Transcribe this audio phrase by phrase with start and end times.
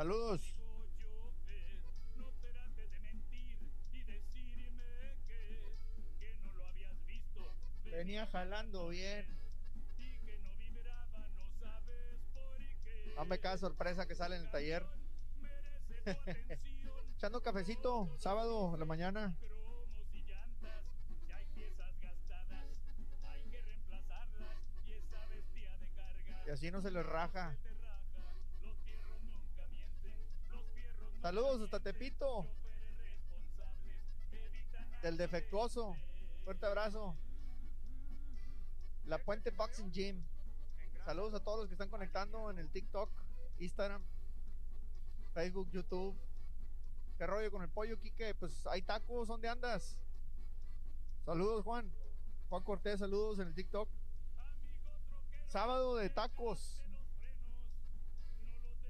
[0.00, 0.40] Saludos.
[7.84, 9.26] Venía jalando bien.
[13.14, 14.86] Dame cada sorpresa que sale en el taller.
[17.18, 19.36] Echando cafecito, sábado a la mañana.
[26.46, 27.54] Y así no se les raja.
[31.22, 32.46] Saludos hasta Tepito.
[35.02, 35.94] Del defectuoso.
[36.44, 37.14] Fuerte abrazo.
[39.04, 40.22] La Puente Boxing Gym.
[41.04, 43.10] Saludos a todos los que están conectando en el TikTok,
[43.58, 44.02] Instagram,
[45.34, 46.16] Facebook, YouTube.
[47.18, 48.34] ¿Qué rollo con el pollo, Quique?
[48.34, 49.98] Pues hay tacos, ¿dónde andas?
[51.24, 51.90] Saludos, Juan.
[52.48, 53.88] Juan Cortés, saludos en el TikTok.
[55.48, 56.80] Sábado de tacos.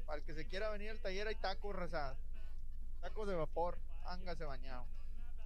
[0.07, 2.17] Para el que se quiera venir al taller hay tacos, raza.
[3.01, 3.79] Tacos de vapor.
[4.05, 4.87] Ángase bañado.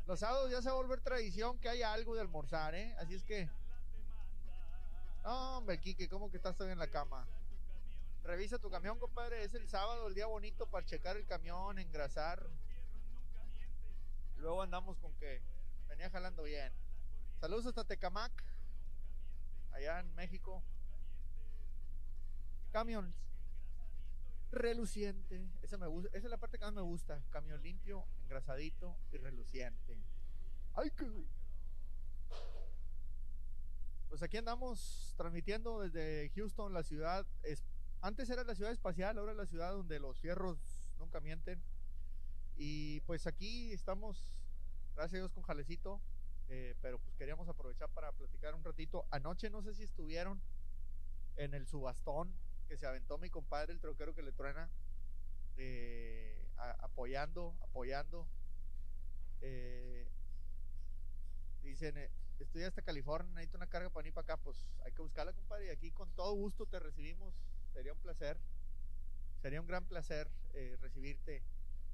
[0.06, 2.94] Los sábados ya se va a volver tradición que haya algo de almorzar, ¿eh?
[2.98, 3.48] Así es que
[5.24, 5.80] no, hombre,
[6.10, 7.26] ¿cómo que estás todavía en la cama?
[8.24, 9.42] Revisa tu camión, compadre.
[9.42, 12.46] Es el sábado, el día bonito para checar el camión, engrasar.
[14.36, 15.40] Luego andamos con que
[15.88, 16.70] venía jalando bien.
[17.40, 18.32] Saludos hasta Tecamac,
[19.72, 20.62] allá en México.
[22.70, 23.14] Camión
[24.54, 25.46] reluciente.
[25.62, 27.22] Esa, me gusta, esa es la parte que más me gusta.
[27.30, 29.98] Camión limpio, engrasadito y reluciente.
[30.74, 31.26] ¡Ay, qué!
[34.08, 37.26] Pues aquí andamos transmitiendo desde Houston, la ciudad.
[37.42, 37.64] Es,
[38.00, 40.58] antes era la ciudad espacial, ahora es la ciudad donde los fierros
[40.98, 41.62] nunca mienten.
[42.56, 44.30] Y pues aquí estamos,
[44.94, 46.00] gracias a Dios, con Jalecito.
[46.48, 49.06] Eh, pero pues queríamos aprovechar para platicar un ratito.
[49.10, 50.40] Anoche no sé si estuvieron
[51.36, 52.32] en el subastón
[52.76, 54.68] se aventó mi compadre, el troquero que le truena,
[55.56, 58.26] eh, apoyando, apoyando.
[59.40, 60.06] Eh,
[61.62, 61.96] dicen,
[62.38, 65.66] estoy hasta California, necesito una carga para venir para acá, pues hay que buscarla, compadre,
[65.66, 67.34] y aquí con todo gusto te recibimos,
[67.72, 68.38] sería un placer,
[69.42, 71.42] sería un gran placer eh, recibirte.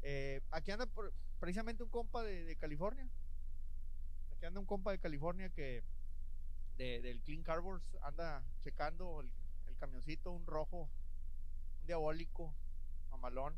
[0.02, 0.88] Eh, aquí anda
[1.38, 3.08] precisamente un compa de, California,
[4.32, 5.82] aquí anda un compa de California que
[6.78, 9.30] del Clean Cardboards anda checando el,
[9.80, 10.88] camioncito, un rojo,
[11.80, 12.54] un diabólico,
[13.10, 13.56] mamalón.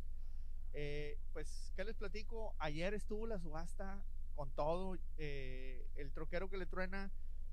[0.72, 2.54] Eh, pues, ¿qué les platico?
[2.58, 4.02] Ayer estuvo la subasta
[4.34, 7.10] con todo, eh, el troquero que le truena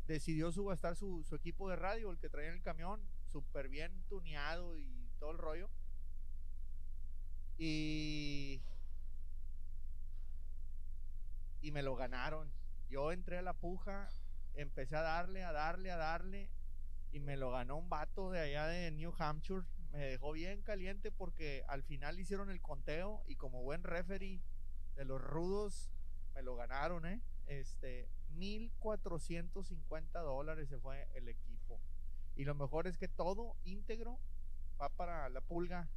[0.07, 3.91] decidió subastar su, su, equipo de radio, el que traía en el camión, súper bien
[4.07, 5.69] tuneado y todo el rollo.
[7.57, 8.61] Y,
[11.61, 12.49] y me lo ganaron.
[12.89, 14.09] Yo entré a la puja,
[14.55, 16.49] empecé a darle, a darle, a darle,
[17.11, 19.63] y me lo ganó un vato de allá de New Hampshire.
[19.91, 24.41] Me dejó bien caliente porque al final hicieron el conteo y como buen referee
[24.95, 25.89] de los rudos,
[26.35, 27.21] me lo ganaron, ¿eh?
[27.47, 31.79] Este, 1450 dólares se fue el equipo.
[32.35, 34.19] Y lo mejor es que todo íntegro
[34.79, 35.89] va para la pulga.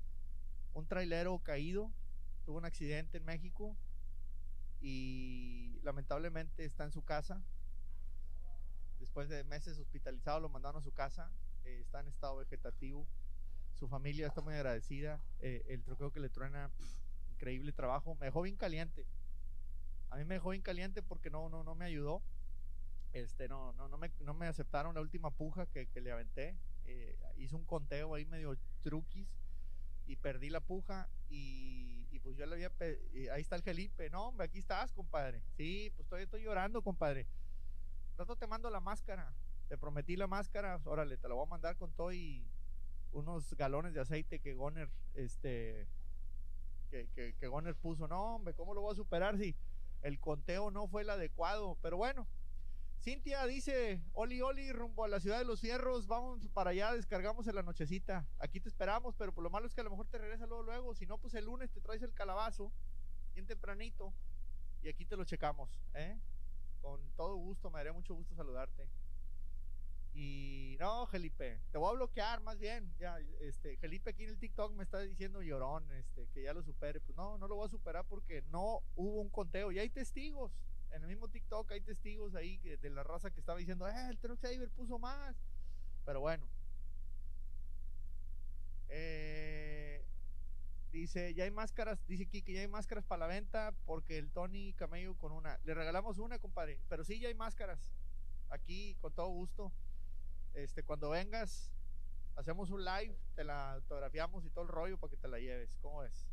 [0.75, 1.93] Un trailero caído,
[2.47, 3.77] tuvo un accidente en México
[4.81, 7.43] y lamentablemente está en su casa.
[9.03, 11.31] Después de meses hospitalizado, lo mandaron a su casa.
[11.65, 13.07] Eh, está en estado vegetativo.
[13.75, 15.21] Su familia está muy agradecida.
[15.41, 16.71] Eh, el troqueo que le truena,
[17.35, 18.15] increíble trabajo.
[18.15, 19.07] Me dejó bien caliente
[20.13, 22.23] a mí me dejó bien caliente porque no, no, no me ayudó.
[23.15, 26.55] Este, no, no, no, me, no me aceptaron la última puja que, le aventé.
[26.85, 29.27] Eh, hice un conteo ahí medio truquis
[30.07, 32.71] y perdí la puja y, pues yo le había
[33.33, 37.27] ahí está el Felipe, no hombre, aquí estás compadre, sí, pues todavía estoy llorando compadre,
[38.17, 39.33] rato te mando la máscara,
[39.69, 42.47] te prometí la máscara, órale, te la voy a mandar con todo y
[43.13, 45.87] unos galones de aceite que Goner, este,
[46.91, 49.55] que, que, que Goner puso, no hombre, ¿cómo lo voy a superar si
[50.03, 52.27] el conteo no fue el adecuado, pero bueno.
[53.01, 57.49] Cintia dice, Oli, Oli, rumbo a la ciudad de los fierros, vamos para allá, descargamos
[57.49, 58.25] en la nochecita.
[58.39, 60.63] Aquí te esperamos, pero por lo malo es que a lo mejor te regresa luego,
[60.63, 60.95] luego.
[60.95, 62.71] Si no, pues el lunes te traes el calabazo,
[63.35, 64.13] bien tempranito,
[64.83, 66.17] y aquí te lo checamos, ¿eh?
[66.83, 68.87] Con todo gusto, me daría mucho gusto saludarte.
[70.15, 72.93] Y no, Felipe, te voy a bloquear más bien.
[72.99, 76.63] Ya, este, Felipe aquí en el TikTok me está diciendo llorón, este, que ya lo
[76.63, 77.01] supere.
[77.01, 79.73] Pues no, no lo voy a superar porque no hubo un conteo.
[79.73, 80.53] Y hay testigos.
[80.91, 84.19] En el mismo TikTok hay testigos ahí de la raza que estaba diciendo, eh, el
[84.19, 85.35] Truck Saber puso más.
[86.05, 86.47] Pero bueno.
[88.91, 89.92] Eh,
[90.99, 94.73] dice, ya hay máscaras, dice que ya hay máscaras para la venta porque el Tony
[94.75, 95.59] Camello con una.
[95.65, 96.81] Le regalamos una, compadre.
[96.89, 97.91] Pero sí, ya hay máscaras.
[98.51, 99.73] Aquí, con todo gusto.
[100.55, 101.73] Este, cuando vengas,
[102.37, 105.79] hacemos un live, te la autografiamos y todo el rollo para que te la lleves.
[105.81, 106.27] ¿Cómo es?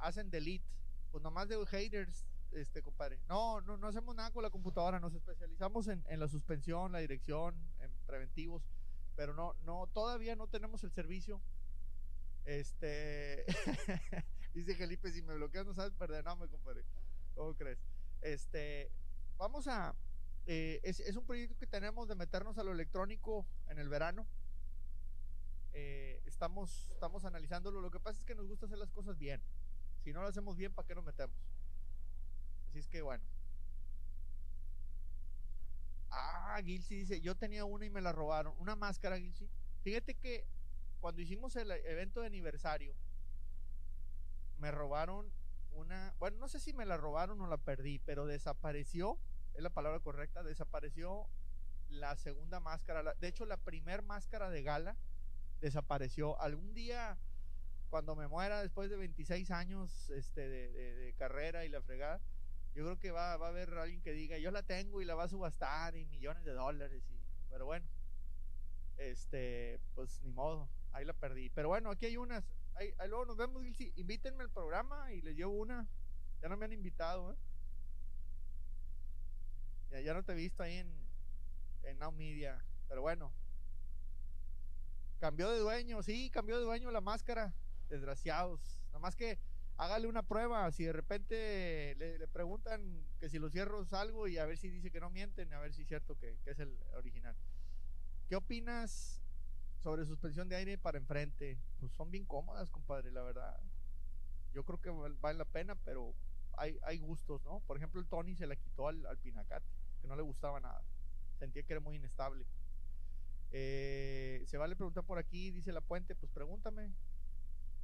[0.00, 0.64] hacen delete,
[1.10, 3.20] pues nomás de haters, este compadre.
[3.28, 6.98] No, no, no hacemos nada con la computadora, nos especializamos en, en la suspensión, la
[6.98, 8.62] dirección, en preventivos,
[9.16, 11.40] pero no, no, todavía no tenemos el servicio.
[12.48, 13.44] Este,
[14.54, 16.82] dice Felipe, si me bloqueas no sabes perder, no me compadre.
[17.34, 17.78] ¿Cómo crees?
[18.22, 18.90] Este,
[19.36, 19.94] vamos a,
[20.46, 24.26] eh, es, es, un proyecto que tenemos de meternos a lo electrónico en el verano.
[25.74, 27.82] Eh, estamos, estamos analizándolo.
[27.82, 29.42] Lo que pasa es que nos gusta hacer las cosas bien.
[30.02, 31.36] Si no lo hacemos bien, ¿para qué nos metemos?
[32.70, 33.24] Así es que bueno.
[36.08, 38.54] Ah, Gilsi dice, yo tenía una y me la robaron.
[38.58, 39.50] Una máscara, Gilsi.
[39.82, 40.46] Fíjate que
[41.00, 42.94] cuando hicimos el evento de aniversario,
[44.58, 45.30] me robaron
[45.72, 49.18] una, bueno, no sé si me la robaron o la perdí, pero desapareció,
[49.54, 51.28] es la palabra correcta, desapareció
[51.88, 53.14] la segunda máscara.
[53.14, 54.96] de hecho, la primer máscara de gala
[55.60, 56.40] desapareció.
[56.40, 57.18] Algún día,
[57.90, 62.20] cuando me muera, después de 26 años este, de, carrera y la fregada,
[62.74, 65.14] yo creo que va, va, a haber alguien que diga, yo la tengo y la
[65.14, 67.02] va a subastar y millones de dólares.
[67.10, 67.18] Y,
[67.50, 67.86] pero bueno,
[68.98, 71.50] este, pues ni modo, ahí la perdí.
[71.50, 72.44] Pero bueno, aquí hay unas.
[72.74, 73.62] Ahí, luego nos vemos,
[73.96, 75.86] Invítenme al programa y les llevo una.
[76.42, 77.36] Ya no me han invitado, ¿eh?
[80.04, 80.92] Ya, no te he visto ahí en,
[81.84, 82.62] en Now Media.
[82.88, 83.32] Pero bueno.
[85.18, 87.52] Cambió de dueño, sí, cambió de dueño la máscara.
[87.88, 88.60] Desgraciados.
[88.88, 89.38] Nada más que
[89.78, 90.70] hágale una prueba.
[90.72, 94.90] Si de repente le, preguntan que si los cierros algo y a ver si dice
[94.90, 97.34] que no mienten, a ver si es cierto que, es el original.
[98.28, 99.22] ¿Qué opinas
[99.82, 101.58] sobre suspensión de aire para enfrente?
[101.80, 103.60] Pues son bien cómodas, compadre, la verdad.
[104.52, 104.90] Yo creo que
[105.20, 106.14] vale la pena, pero
[106.56, 107.60] hay, hay gustos, ¿no?
[107.60, 109.66] Por ejemplo, el Tony se la quitó al, al Pinacate,
[110.00, 110.82] que no le gustaba nada.
[111.38, 112.46] Sentía que era muy inestable.
[113.50, 116.92] Eh, se vale preguntar por aquí, dice la puente, pues pregúntame.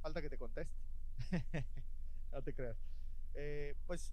[0.01, 0.75] Falta que te conteste.
[2.31, 2.77] no te creas.
[3.33, 4.11] Eh, pues,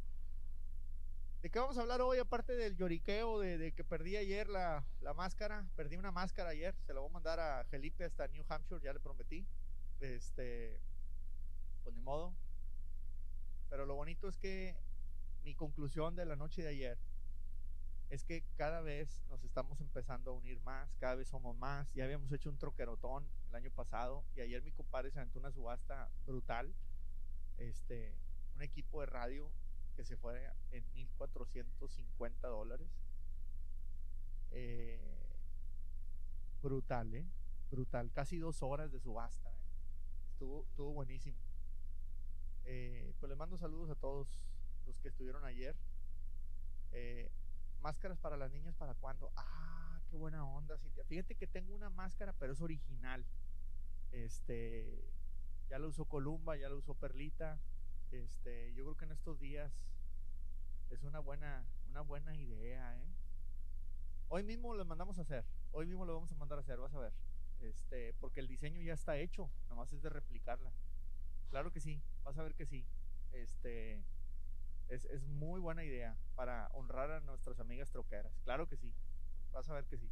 [1.43, 2.19] ¿de qué vamos a hablar hoy?
[2.19, 4.85] Aparte del lloriqueo de, que perdí ayer la,
[5.17, 5.67] máscara.
[5.75, 6.75] Perdí una máscara ayer.
[6.87, 9.45] Se la voy a mandar a Felipe hasta New Hampshire, ya le prometí.
[10.01, 10.81] Este,
[11.83, 12.33] pues ni modo.
[13.69, 14.77] Pero lo bonito es que
[15.43, 16.99] mi conclusión de la noche de ayer
[18.11, 21.93] es que cada vez nos estamos empezando a unir más, cada vez somos más.
[21.95, 25.51] Ya habíamos hecho un troquerotón el año pasado y ayer mi compadre se aventó una
[25.51, 26.73] subasta brutal.
[27.59, 28.15] Este,
[28.55, 29.51] un equipo de radio
[29.95, 32.89] que se fue en 1450 dólares.
[34.51, 35.01] Eh,
[36.63, 37.27] brutal, ¿eh?
[37.71, 38.11] Brutal.
[38.13, 39.51] Casi dos horas de subasta.
[39.51, 39.63] ¿eh?
[40.33, 41.39] Estuvo, estuvo buenísimo.
[42.65, 44.41] Eh, pues les mando saludos a todos
[44.87, 45.77] los que estuvieron ayer.
[46.93, 47.31] Eh,
[47.83, 49.33] Máscaras para las niñas, ¿para cuándo?
[49.35, 51.05] Ah, qué buena onda, Cintia.
[51.05, 53.25] Fíjate que tengo una máscara, pero es original.
[54.13, 55.03] Este,
[55.69, 57.59] ya lo usó Columba, ya lo usó Perlita.
[58.13, 59.73] Este, yo creo que en estos días
[60.91, 63.15] es una buena, una buena idea, ¿eh?
[64.29, 65.45] Hoy mismo lo mandamos a hacer.
[65.73, 67.13] Hoy mismo lo vamos a mandar a hacer, vas a ver.
[67.61, 70.73] Este, porque el diseño ya está hecho, nomás es de replicarla.
[71.49, 72.85] Claro que sí, vas a ver que sí.
[73.33, 74.05] Este,
[74.89, 78.39] es, es, muy buena idea para honrar a nuestras amigas troqueras.
[78.45, 78.93] Claro que sí.
[79.53, 80.11] Vas a ver que sí.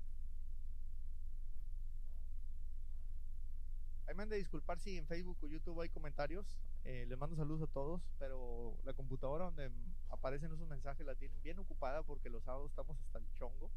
[4.10, 6.56] Ahí me han de disculpar si en Facebook o YouTube hay comentarios.
[6.82, 9.70] Eh, les mando saludos a todos, pero la computadora donde
[10.08, 13.70] aparecen esos mensajes la tienen bien ocupada porque los sábados estamos hasta el chongo.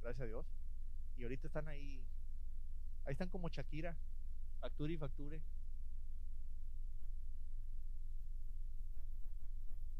[0.00, 0.46] Gracias a Dios.
[1.18, 2.02] Y ahorita están ahí.
[3.04, 3.98] Ahí están como Shakira.
[4.60, 5.42] Facture y facture.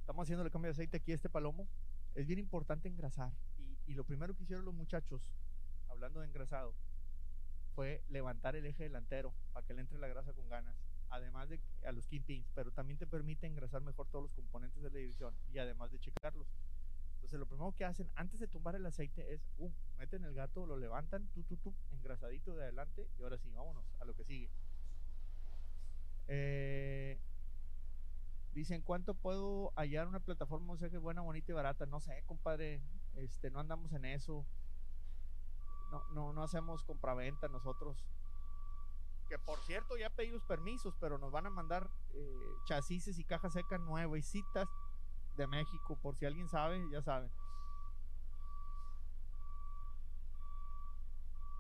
[0.01, 1.69] Estamos haciendo el cambio de aceite aquí a este palomo.
[2.15, 3.31] Es bien importante engrasar.
[3.87, 5.35] Y, lo primero que hicieron los muchachos,
[5.91, 6.73] hablando de engrasado,
[7.77, 10.75] fue levantar el eje delantero para que le entre la grasa con ganas.
[11.11, 14.91] Además de a los kingpins, pero también te permite engrasar mejor todos los componentes de
[14.91, 16.49] la dirección y además de checarlos.
[17.15, 20.67] Entonces, lo primero que hacen antes de tumbar el aceite es, um, meten el gato,
[20.67, 24.25] lo levantan, tu, tu, tu, engrasadito de adelante y ahora sí, vámonos a lo que
[24.25, 24.51] sigue.
[26.29, 27.21] Eh,
[28.57, 31.85] Dicen, ¿cuánto puedo hallar una plataforma que buena, bonita y barata?
[31.85, 32.81] No sé, compadre.
[33.15, 34.47] Este, no andamos en eso.
[35.91, 38.05] No, no, no hacemos compraventa nosotros.
[39.29, 43.25] Que por cierto, ya pedí los permisos, pero nos van a mandar eh, chasis y
[43.25, 44.69] cajas secas nuevas y citas
[45.37, 45.97] de México.
[46.01, 47.31] Por si alguien sabe, ya saben.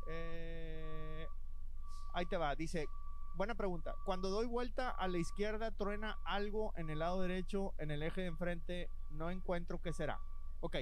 [0.09, 1.28] Eh,
[2.14, 2.87] ahí te va, dice,
[3.35, 3.95] buena pregunta.
[4.04, 8.23] Cuando doy vuelta a la izquierda, truena algo en el lado derecho, en el eje
[8.23, 10.21] de enfrente, no encuentro qué será.
[10.61, 10.76] Ok.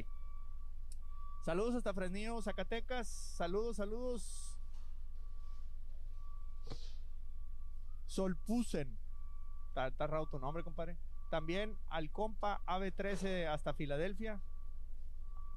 [1.45, 3.07] Saludos hasta Fresnillo, Zacatecas.
[3.07, 4.59] Saludos, saludos.
[8.07, 8.97] Solpusen.
[9.69, 10.97] Está, está raro tu nombre, compadre.
[11.31, 14.41] También al compa AB13 hasta Filadelfia.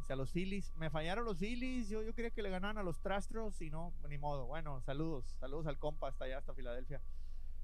[0.06, 0.76] Sea, los Phillies.
[0.76, 1.88] Me fallaron los Phillies.
[1.88, 4.46] Yo, yo quería que le ganaran a los Trastros y no, ni modo.
[4.46, 5.38] Bueno, saludos.
[5.40, 7.02] Saludos al compa hasta allá, hasta Filadelfia.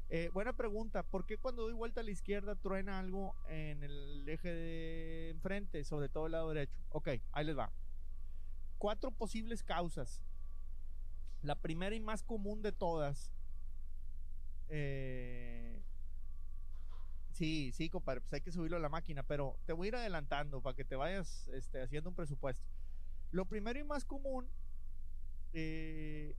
[0.07, 1.03] Eh, buena pregunta.
[1.03, 5.83] ¿Por qué cuando doy vuelta a la izquierda truena algo en el eje de enfrente,
[5.83, 6.79] sobre todo el lado derecho?
[6.91, 7.69] Ok, ahí les va.
[8.83, 10.21] Cuatro posibles causas.
[11.41, 13.31] La primera y más común de todas.
[14.67, 15.81] Eh,
[17.31, 19.95] sí, sí, compadre, pues hay que subirlo a la máquina, pero te voy a ir
[19.95, 22.61] adelantando para que te vayas este, haciendo un presupuesto.
[23.31, 24.49] Lo primero y más común
[25.53, 26.35] eh,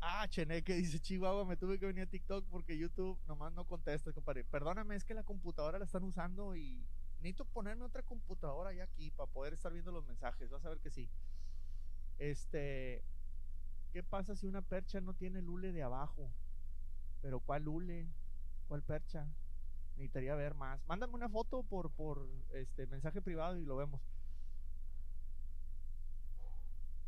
[0.00, 4.12] Ah, Cheneque dice Chihuahua, me tuve que venir a TikTok porque YouTube nomás no contesta,
[4.12, 4.44] compadre.
[4.44, 6.86] Perdóname, es que la computadora la están usando y
[7.18, 10.50] necesito ponerme otra computadora ya aquí para poder estar viendo los mensajes.
[10.50, 11.08] Vas a ver que sí.
[12.18, 13.02] Este,
[13.92, 16.30] ¿qué pasa si una percha no tiene lule de abajo?
[17.22, 18.08] Pero ¿cuál lule?
[18.68, 19.26] ¿Cuál percha?
[19.96, 20.80] Necesitaría ver más.
[20.86, 24.00] Mándame una foto por, por este mensaje privado y lo vemos.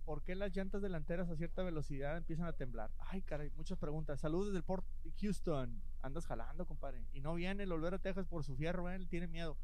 [0.04, 2.90] ¿Por qué las llantas delanteras a cierta velocidad empiezan a temblar?
[2.98, 4.18] Ay, caray, muchas preguntas.
[4.18, 4.84] Saludos desde el Port
[5.20, 5.80] Houston.
[6.02, 7.04] Andas jalando, compadre.
[7.12, 8.96] Y no viene el volver a Texas por su fierro, ¿eh?
[8.96, 9.56] él tiene miedo.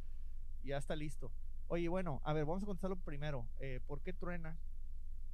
[0.66, 1.30] Ya está listo.
[1.68, 3.46] Oye, bueno, a ver, vamos a contestarlo primero.
[3.60, 4.58] Eh, ¿Por qué truena?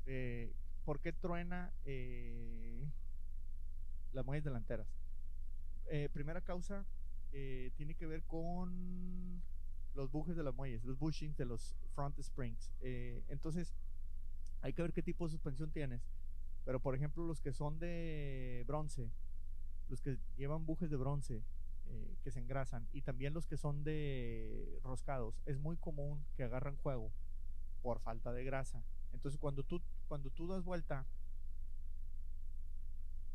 [0.04, 0.52] Eh,
[0.84, 2.86] ¿Por qué truena eh,
[4.12, 4.86] las muelles delanteras?
[6.12, 6.86] Primera causa
[7.30, 9.42] tiene que ver con
[9.94, 12.70] los bujes de las muelles, los bushings de los front springs.
[13.28, 13.74] Entonces,
[14.62, 16.00] hay que ver qué tipo de suspensión tienes.
[16.64, 19.10] Pero por ejemplo, los que son de bronce,
[19.90, 21.42] los que llevan bujes de bronce
[21.92, 26.44] eh, que se engrasan y también los que son de roscados, es muy común que
[26.44, 27.12] agarran juego
[27.82, 28.82] por falta de grasa.
[29.12, 31.06] Entonces, cuando tú cuando tú das vuelta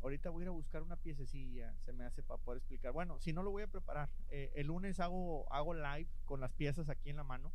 [0.00, 2.92] Ahorita voy a ir a buscar una piececilla, se me hace para poder explicar.
[2.92, 4.08] Bueno, si no lo voy a preparar.
[4.30, 7.52] Eh, el lunes hago, hago live con las piezas aquí en la mano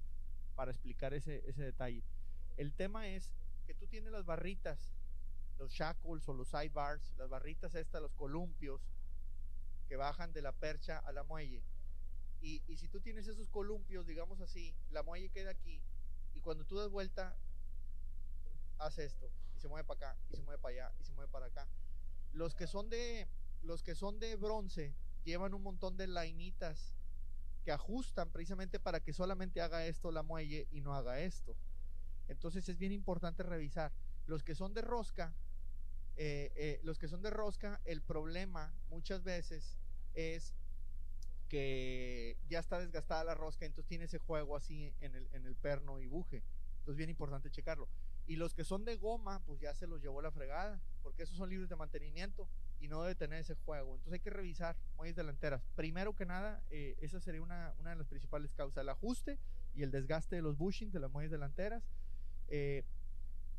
[0.55, 2.03] para explicar ese, ese detalle.
[2.57, 3.31] El tema es
[3.65, 4.91] que tú tienes las barritas,
[5.57, 8.81] los shackles o los sidebars, las barritas estas, los columpios,
[9.93, 11.61] que bajan de la percha a la muelle.
[12.41, 15.79] Y, y si tú tienes esos columpios, digamos así, la muelle queda aquí,
[16.33, 17.37] y cuando tú das vuelta,
[18.79, 21.31] hace esto, y se mueve para acá, y se mueve para allá, y se mueve
[21.31, 21.67] para acá.
[22.31, 23.27] Los que son de,
[23.61, 24.95] los que son de bronce
[25.25, 26.95] llevan un montón de lainitas
[27.63, 31.55] que ajustan precisamente para que solamente haga esto la muelle y no haga esto.
[32.29, 33.91] Entonces es bien importante revisar.
[34.25, 35.35] Los que son de rosca,
[36.15, 39.77] eh, eh, los que son de rosca, el problema muchas veces
[40.13, 40.53] es
[41.49, 45.55] que ya está desgastada la rosca, entonces tiene ese juego así en el, en el
[45.55, 46.41] perno y buje.
[46.79, 47.87] Entonces bien importante checarlo.
[48.25, 51.37] Y los que son de goma, pues ya se los llevó la fregada, porque esos
[51.37, 52.47] son libres de mantenimiento
[52.79, 53.91] y no debe tener ese juego.
[53.95, 55.61] Entonces hay que revisar muelles delanteras.
[55.75, 59.37] Primero que nada, eh, esa sería una, una, de las principales causas, el ajuste
[59.75, 61.83] y el desgaste de los bushings de las muelles delanteras.
[62.47, 62.83] Eh,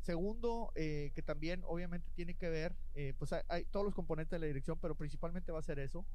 [0.01, 4.31] segundo, eh, que también obviamente tiene que ver, eh, pues hay, hay, todos los componentes
[4.31, 6.05] de la dirección, pero principalmente va a ser eso.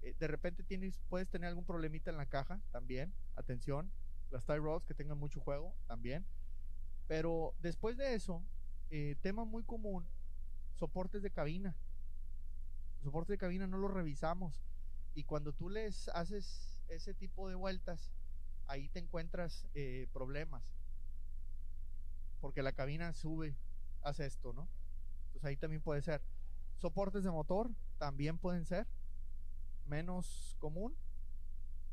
[0.00, 3.90] De repente tienes, puedes tener algún problemita en la caja también, atención.
[4.30, 6.24] Las tie rods que tengan mucho juego también.
[7.08, 8.42] Pero después de eso,
[8.90, 10.06] eh, tema muy común,
[10.76, 11.74] soportes de cabina.
[13.02, 14.62] Soportes de cabina no los revisamos.
[15.14, 18.12] Y cuando tú les haces ese tipo de vueltas,
[18.66, 20.62] ahí te encuentras eh, problemas.
[22.40, 23.56] Porque la cabina sube,
[24.02, 24.68] hace esto, ¿no?
[25.26, 26.22] Entonces ahí también puede ser.
[26.78, 28.86] Soportes de motor también pueden ser
[29.90, 30.94] menos común.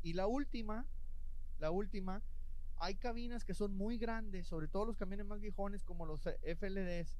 [0.02, 0.86] Y la última,
[1.58, 2.22] la última,
[2.76, 7.18] hay cabinas que son muy grandes, sobre todo los camiones más viejones como los FLDs,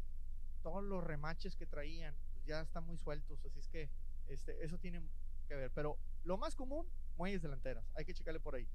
[0.63, 3.91] todos los remaches que traían pues ya están muy sueltos, así es que
[4.29, 5.03] este, eso tiene
[5.49, 5.71] que ver.
[5.75, 8.69] Pero lo más común, muelles delanteras, hay que checarle por ahí.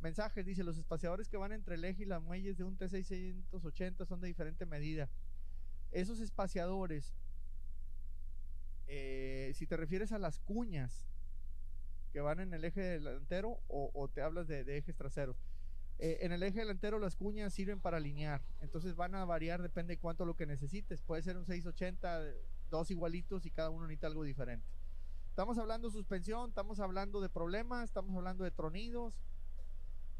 [0.00, 4.04] Mensajes, dice, los espaciadores que van entre el eje y las muelles de un T680
[4.04, 5.08] son de diferente medida.
[5.92, 7.14] Esos espaciadores,
[8.88, 11.06] eh, si te refieres a las cuñas
[12.12, 15.36] que van en el eje delantero o, o te hablas de, de ejes traseros,
[16.04, 19.94] eh, en el eje delantero las cuñas sirven para alinear, entonces van a variar, depende
[19.94, 21.00] de cuánto lo que necesites.
[21.00, 22.24] Puede ser un 680,
[22.70, 24.66] dos igualitos y cada uno necesita algo diferente.
[25.28, 29.14] Estamos hablando de suspensión, estamos hablando de problemas, estamos hablando de tronidos.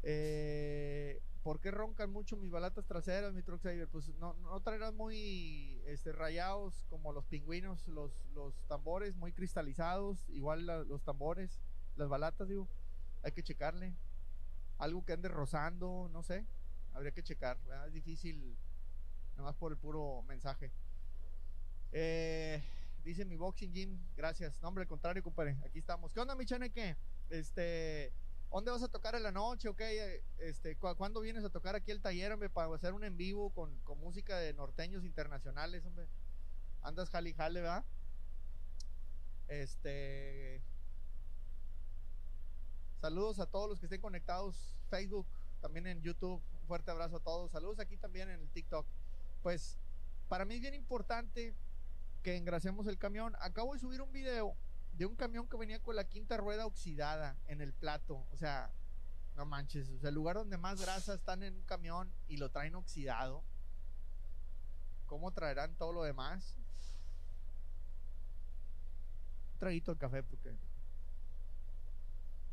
[0.03, 3.89] Eh, ¿Por qué roncan mucho mis balatas traseras, mi truck saver?
[3.89, 10.29] Pues no, no traerán muy este, rayados como los pingüinos, los, los tambores muy cristalizados,
[10.29, 11.59] igual la, los tambores,
[11.95, 12.67] las balatas, digo,
[13.23, 13.93] hay que checarle
[14.79, 16.45] algo que ande rozando, no sé,
[16.93, 17.57] habría que checar,
[17.87, 18.55] es difícil,
[19.37, 20.71] nomás por el puro mensaje.
[21.91, 22.61] Eh,
[23.03, 24.61] Dice mi boxing gym, gracias.
[24.61, 25.57] No, hombre, al contrario, compadre.
[25.65, 26.13] Aquí estamos.
[26.13, 26.95] ¿Qué onda, mi qué?
[27.29, 28.13] Este,
[28.49, 29.67] ¿dónde vas a tocar en la noche?
[29.67, 29.81] Ok,
[30.39, 33.77] este, ¿cuándo vienes a tocar aquí el taller, hombre, para hacer un en vivo con,
[33.79, 36.07] con música de norteños internacionales, hombre?
[36.81, 37.83] Andas jale jale, ¿verdad?
[39.49, 40.61] Este,
[43.03, 45.27] saludos a todos los que estén conectados, Facebook,
[45.59, 46.41] también en YouTube.
[46.61, 47.51] Un fuerte abrazo a todos.
[47.51, 48.87] Saludos aquí también en el TikTok.
[49.41, 49.77] Pues,
[50.29, 51.53] para mí es bien importante
[52.23, 53.35] que engrasemos el camión.
[53.41, 54.55] Acabo de subir un video
[54.93, 58.25] de un camión que venía con la quinta rueda oxidada en el plato.
[58.31, 58.71] O sea,
[59.35, 59.89] no manches.
[59.89, 63.43] O sea, el lugar donde más grasa están en un camión y lo traen oxidado.
[65.07, 66.55] ¿Cómo traerán todo lo demás?
[69.51, 70.55] Un traguito de café porque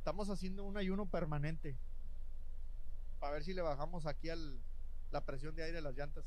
[0.01, 1.77] estamos haciendo un ayuno permanente.
[3.19, 4.59] Para ver si le bajamos aquí al,
[5.11, 6.25] la presión de aire de las llantas.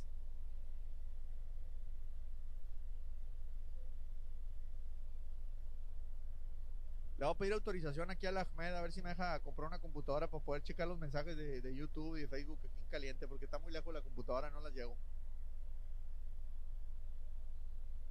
[7.18, 9.68] Le voy a pedir autorización aquí a la Ahmed a ver si me deja comprar
[9.68, 13.28] una computadora para poder checar los mensajes de, YouTube y de Facebook aquí en caliente,
[13.28, 14.96] porque está muy lejos la computadora, no las llego.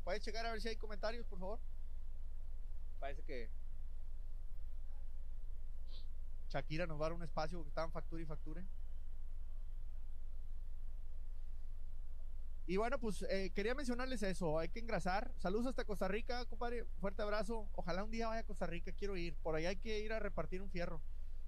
[0.03, 1.61] ¿Puedes checar a ver si hay comentarios, por favor?
[2.99, 3.62] Parece que
[6.53, 8.65] Shakira nos va a dar un espacio porque estaban factura y facture.
[12.67, 15.33] Y bueno, pues eh, quería mencionarles eso, hay que engrasar.
[15.39, 17.69] Saludos hasta Costa Rica, compadre, fuerte abrazo.
[17.73, 19.35] Ojalá un día vaya a Costa Rica, quiero ir.
[19.37, 21.03] Por ahí hay que ir a repartir un fierro.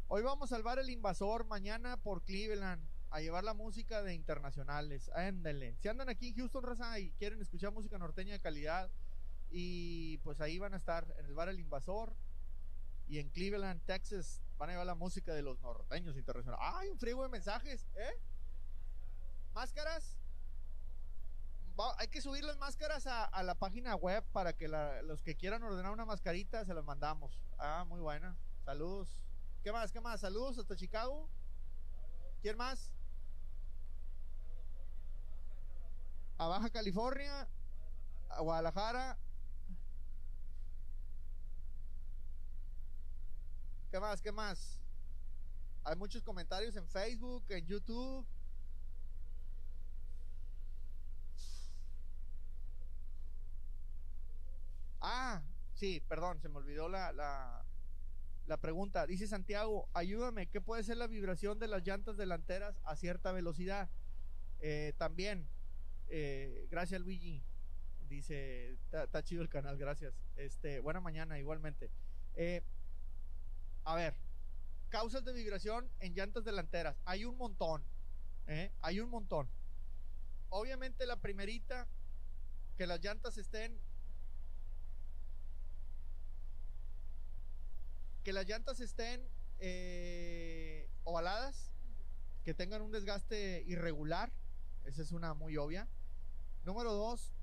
[0.08, 5.08] Hoy vamos a salvar el invasor, mañana por Cleveland, a llevar la música de internacionales.
[5.14, 5.76] Ándale.
[5.80, 8.90] Si andan aquí en Houston, raza, y quieren escuchar música norteña de calidad,
[9.50, 12.12] y pues ahí van a estar en el bar El Invasor
[13.06, 16.66] y en Cleveland, Texas, van a llevar la música de los norteños internacionales.
[16.74, 17.86] ¡Ay, un frigo de mensajes!
[17.96, 18.20] ¿Eh?
[19.52, 20.16] ¿Máscaras?
[21.98, 25.92] hay que subir las máscaras a, la página web para que los que quieran ordenar
[25.92, 27.40] una mascarita se las mandamos.
[27.58, 28.36] Ah, muy buena.
[28.64, 29.18] Saludos.
[29.62, 29.90] ¿Qué más?
[29.90, 30.20] ¿Qué más?
[30.20, 31.28] Saludos hasta Chicago.
[32.42, 32.92] ¿Quién más?
[36.38, 37.48] A Baja California,
[38.28, 39.18] a Guadalajara.
[43.94, 44.20] ¿Qué más?
[44.20, 44.80] ¿Qué más?
[45.84, 48.26] Hay muchos comentarios en Facebook, en YouTube.
[55.00, 55.40] Ah,
[55.74, 59.06] sí, perdón, se me olvidó la, la, pregunta.
[59.06, 63.88] Dice Santiago, ayúdame, ¿qué puede ser la vibración de las llantas delanteras a cierta velocidad?
[64.58, 65.46] Eh, también,
[66.08, 67.44] eh, gracias Luigi.
[68.08, 70.14] Dice, está chido el canal, gracias.
[70.34, 71.92] Este, buena mañana, igualmente.
[72.34, 72.64] Eh,
[73.84, 74.14] a ver,
[74.88, 76.96] causas de vibración en llantas delanteras.
[77.04, 77.82] Hay un montón.
[78.80, 79.48] Hay un montón.
[80.50, 81.86] Obviamente la primerita,
[82.76, 83.78] que las llantas estén
[88.24, 89.22] que las llantas estén
[89.58, 91.70] eh, ovaladas,
[92.42, 94.32] que tengan un desgaste irregular,
[94.84, 95.88] esa es una muy obvia.
[96.64, 97.34] Número dos,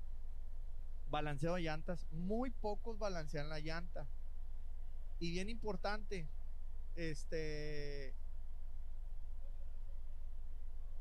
[1.08, 2.06] balanceo de llantas.
[2.10, 4.08] Muy pocos balancean la llanta.
[5.22, 6.28] Y bien importante,
[6.96, 8.12] este...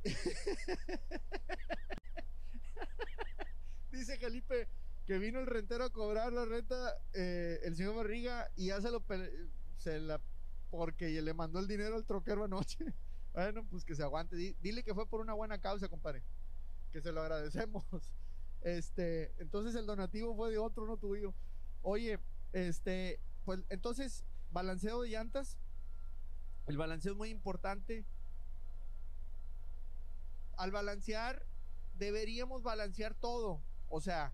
[3.91, 4.67] Dice Felipe
[5.07, 8.91] que vino el rentero a cobrar la renta, eh, el señor Barriga, y ya se
[8.91, 9.03] lo
[9.77, 10.21] se la
[10.69, 12.93] porque le mandó el dinero al troquero anoche.
[13.33, 14.35] bueno, pues que se aguante.
[14.35, 16.21] Dile que fue por una buena causa, compadre.
[16.91, 17.83] Que se lo agradecemos.
[18.63, 21.33] Este, entonces el donativo fue de otro, no tuyo.
[21.81, 22.19] Oye,
[22.53, 25.57] este, pues entonces, balanceo de llantas.
[26.67, 28.05] El balanceo es muy importante.
[30.57, 31.45] Al balancear,
[31.97, 33.61] deberíamos balancear todo.
[33.89, 34.31] O sea,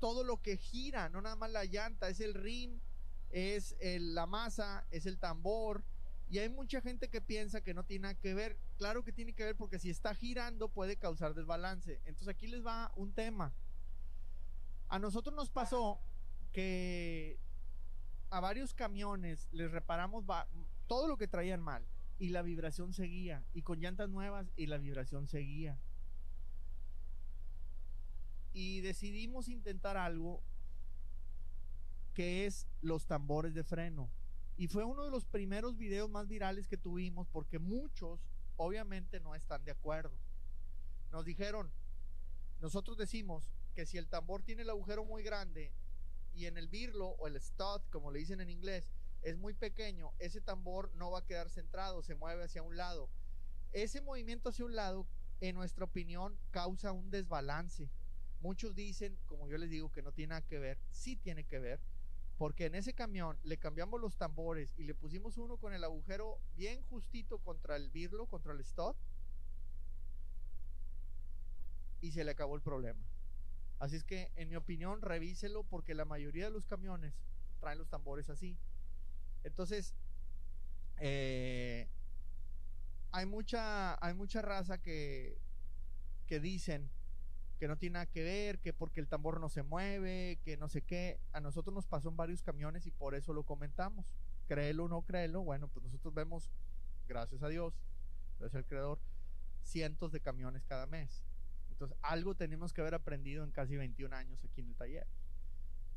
[0.00, 2.80] todo lo que gira, no nada más la llanta, es el rim,
[3.30, 5.82] es la masa, es el tambor.
[6.30, 8.56] Y hay mucha gente que piensa que no tiene nada que ver.
[8.78, 12.00] Claro que tiene que ver porque si está girando puede causar desbalance.
[12.04, 13.52] Entonces aquí les va un tema.
[14.88, 16.00] A nosotros nos pasó
[16.52, 17.38] que
[18.30, 20.24] a varios camiones les reparamos
[20.86, 21.84] todo lo que traían mal
[22.18, 23.44] y la vibración seguía.
[23.52, 25.78] Y con llantas nuevas y la vibración seguía.
[28.52, 30.42] Y decidimos intentar algo
[32.14, 34.10] que es los tambores de freno.
[34.56, 38.20] Y fue uno de los primeros videos más virales que tuvimos porque muchos
[38.56, 40.16] obviamente no están de acuerdo.
[41.10, 41.70] Nos dijeron,
[42.60, 45.72] nosotros decimos que si el tambor tiene el agujero muy grande
[46.40, 48.88] y en el birlo o el stud, como le dicen en inglés,
[49.20, 53.10] es muy pequeño, ese tambor no va a quedar centrado, se mueve hacia un lado.
[53.72, 55.06] Ese movimiento hacia un lado,
[55.42, 57.90] en nuestra opinión, causa un desbalance.
[58.40, 60.78] Muchos dicen, como yo les digo, que no tiene nada que ver.
[60.92, 61.78] Sí tiene que ver,
[62.38, 66.40] porque en ese camión le cambiamos los tambores y le pusimos uno con el agujero
[66.56, 68.94] bien justito contra el birlo, contra el stud,
[72.00, 73.09] y se le acabó el problema.
[73.80, 77.14] Así es que, en mi opinión, revíselo porque la mayoría de los camiones
[77.60, 78.56] traen los tambores así.
[79.42, 79.94] Entonces,
[80.98, 81.88] eh,
[83.10, 85.38] hay mucha, hay mucha raza que,
[86.26, 86.90] que dicen
[87.58, 90.68] que no tiene nada que ver, que porque el tambor no se mueve, que no
[90.68, 91.18] sé qué.
[91.32, 94.06] A nosotros nos pasó en varios camiones y por eso lo comentamos.
[94.46, 96.50] Créelo o no créelo, bueno, pues nosotros vemos,
[97.08, 97.74] gracias a Dios,
[98.38, 98.98] gracias al creador,
[99.62, 101.22] cientos de camiones cada mes.
[101.80, 105.06] Entonces, algo tenemos que haber aprendido en casi 21 años aquí en el taller.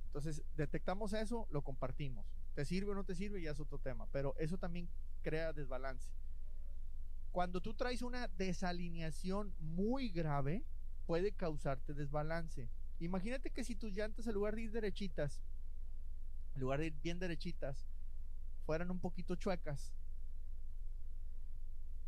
[0.05, 2.25] Entonces, detectamos eso, lo compartimos.
[2.55, 4.87] Te sirve o no te sirve, ya es otro tema, pero eso también
[5.23, 6.09] crea desbalance.
[7.33, 10.63] Cuando tú traes una desalineación muy grave,
[11.05, 12.69] puede causarte desbalance.
[13.01, 15.41] Imagínate que si tus llantas, en lugar de ir derechitas,
[16.55, 17.85] en lugar de ir bien derechitas,
[18.65, 19.93] fueran un poquito chuecas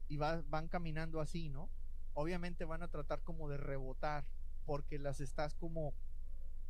[0.07, 1.69] y van caminando así, ¿no?
[2.15, 4.25] Obviamente van a tratar como de rebotar
[4.65, 5.93] porque las estás como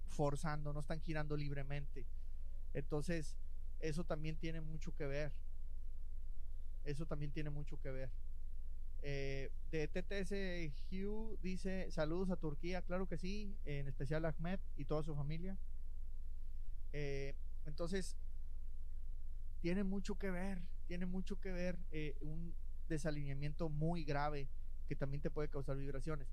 [0.10, 2.06] forzando, no están girando libremente.
[2.74, 3.36] Entonces,
[3.80, 5.32] eso también tiene mucho que ver.
[6.84, 8.10] Eso también tiene mucho que ver.
[9.02, 14.60] Eh, de TTS Hugh dice saludos a Turquía, claro que sí, en especial a Ahmed
[14.78, 15.58] y toda su familia.
[16.92, 18.16] Eh, entonces,
[19.62, 22.54] tiene mucho que ver, tiene mucho que ver eh, un
[22.88, 24.48] desalineamiento muy grave
[24.88, 26.28] que también te puede causar vibraciones.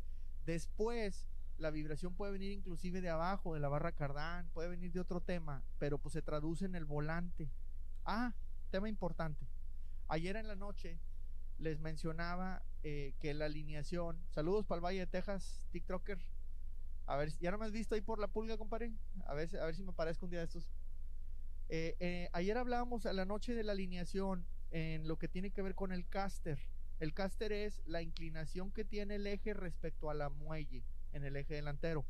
[0.47, 5.01] Después, la vibración puede venir inclusive de abajo, de la barra cardán, puede venir de
[5.01, 7.49] otro tema, pero pues se traduce en el volante.
[8.05, 8.35] Ah,
[8.71, 9.47] tema importante.
[10.09, 10.99] Ayer en la noche
[11.59, 16.19] les mencionaba eh, que la alineación, saludos para el Valle de Texas, TikToker.
[17.07, 18.93] A ver, ya no me has visto ahí por la pulga, compadre.
[19.27, 20.73] A ver, a ver si me parezco un día de estos.
[21.69, 25.63] Eh, eh, ayer hablábamos a la noche de la alineación en lo que tiene que
[25.63, 26.59] ver con el caster.
[27.03, 31.35] El caster es la inclinación que tiene el eje respecto a la muelle en el
[31.35, 32.05] eje delantero.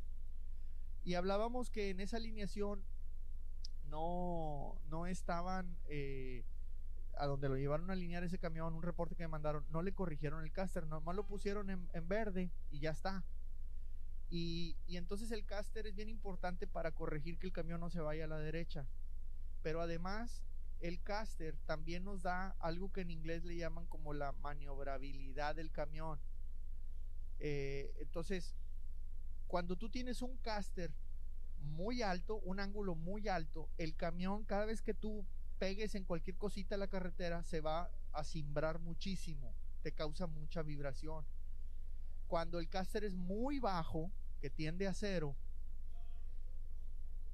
[1.03, 2.83] Y hablábamos que en esa alineación
[3.89, 6.45] no, no estaban eh,
[7.17, 9.95] a donde lo llevaron a alinear ese camión, un reporte que me mandaron, no le
[9.95, 13.23] corrigieron el caster, nomás lo pusieron en, verde y ya está.
[14.29, 17.99] Y, y, entonces el caster es bien importante para corregir que el camión no se
[17.99, 18.85] vaya a la derecha.
[19.63, 20.43] Pero además
[20.83, 25.71] el caster también nos da algo que en inglés le llaman como la maniobrabilidad del
[25.71, 26.19] camión.
[27.39, 28.53] Eh, entonces,
[29.47, 30.91] cuando tú tienes un caster
[31.61, 35.25] muy alto, un ángulo muy alto, el camión cada vez que tú
[35.57, 40.63] pegues en cualquier cosita en la carretera se va a cimbrar muchísimo, te causa mucha
[40.63, 41.23] vibración.
[42.27, 45.33] Cuando el caster es muy bajo, que tiende a cero,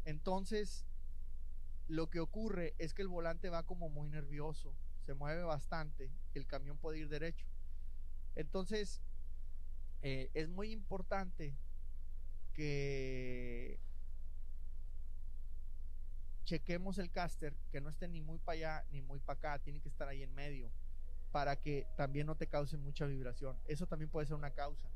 [0.05, 0.85] entonces
[1.89, 4.73] lo que ocurre es que el volante va como muy nervioso,
[5.05, 7.47] se mueve bastante, el camión puede ir derecho.
[8.35, 9.01] Entonces,
[10.03, 11.57] eh, es muy importante
[12.53, 13.79] que
[16.45, 19.81] chequemos el caster, que no esté ni muy para allá ni muy para acá, tiene
[19.81, 20.69] que estar ahí en medio,
[21.31, 23.57] para que también no te cause mucha vibración.
[23.65, 24.87] Eso también puede ser una causa.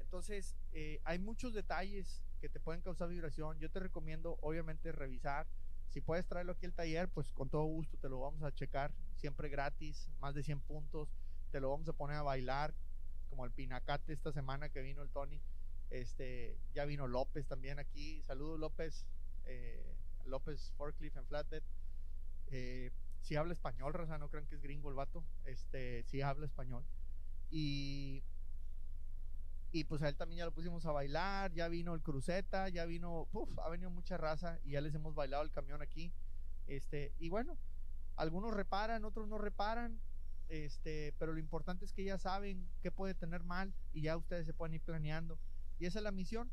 [0.00, 3.58] Entonces, eh, hay muchos detalles que te pueden causar vibración.
[3.58, 5.46] Yo te recomiendo, obviamente, revisar
[5.92, 8.90] si puedes traerlo aquí al taller, pues con todo gusto te lo vamos a checar,
[9.16, 11.08] siempre gratis, más de 100 puntos,
[11.50, 12.74] te lo vamos a poner a bailar,
[13.28, 15.38] como el pinacate esta semana que vino el Tony,
[15.90, 19.06] este, ya vino López también aquí, saludos López,
[19.44, 21.62] eh, López Forklift en Flathead,
[22.50, 26.46] eh, si habla español, Raza, no crean que es gringo el vato, este, si habla
[26.46, 26.84] español,
[27.50, 28.22] y
[29.72, 32.84] y pues a él también ya lo pusimos a bailar, ya vino el cruceta, ya
[32.84, 36.12] vino, uf, ha venido mucha raza y ya les hemos bailado el camión aquí.
[36.66, 37.56] Este, y bueno,
[38.16, 39.98] algunos reparan, otros no reparan,
[40.50, 44.44] este, pero lo importante es que ya saben qué puede tener mal y ya ustedes
[44.44, 45.38] se pueden ir planeando.
[45.78, 46.50] Y esa es la misión,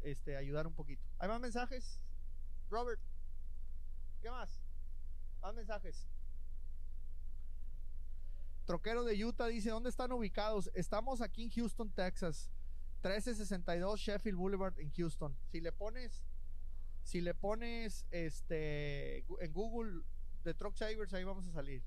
[0.00, 1.02] este, ayudar un poquito.
[1.18, 2.00] ¿Hay más mensajes?
[2.70, 3.00] Robert,
[4.22, 4.58] ¿qué más?
[5.42, 6.06] Más mensajes.
[8.66, 10.70] Troquero de Utah dice, ¿dónde están ubicados?
[10.74, 12.50] Estamos aquí en Houston, Texas.
[12.96, 15.36] 1362 Sheffield Boulevard en Houston.
[15.52, 16.24] Si le pones,
[17.04, 20.02] si le pones este en Google
[20.42, 21.84] de Truck Savers, ahí vamos a salir.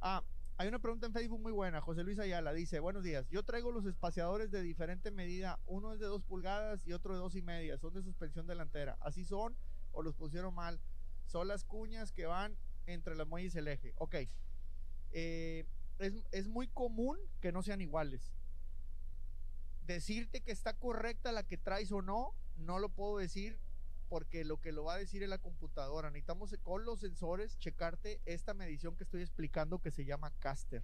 [0.00, 0.24] Ah,
[0.56, 1.82] hay una pregunta en Facebook muy buena.
[1.82, 3.28] José Luis Ayala dice: Buenos días.
[3.28, 5.58] Yo traigo los espaciadores de diferente medida.
[5.66, 7.76] Uno es de 2 pulgadas y otro de dos y media.
[7.76, 8.96] Son de suspensión delantera.
[9.00, 9.54] Así son
[9.92, 10.80] o los pusieron mal.
[11.26, 13.92] Son las cuñas que van entre las muelles y el eje.
[13.96, 14.16] Ok.
[15.12, 15.66] Eh,
[15.98, 18.32] es, es muy común que no sean iguales.
[19.86, 23.58] Decirte que está correcta la que traes o no, no lo puedo decir
[24.10, 26.10] porque lo que lo va a decir es la computadora.
[26.10, 30.82] Necesitamos con los sensores checarte esta medición que estoy explicando que se llama caster.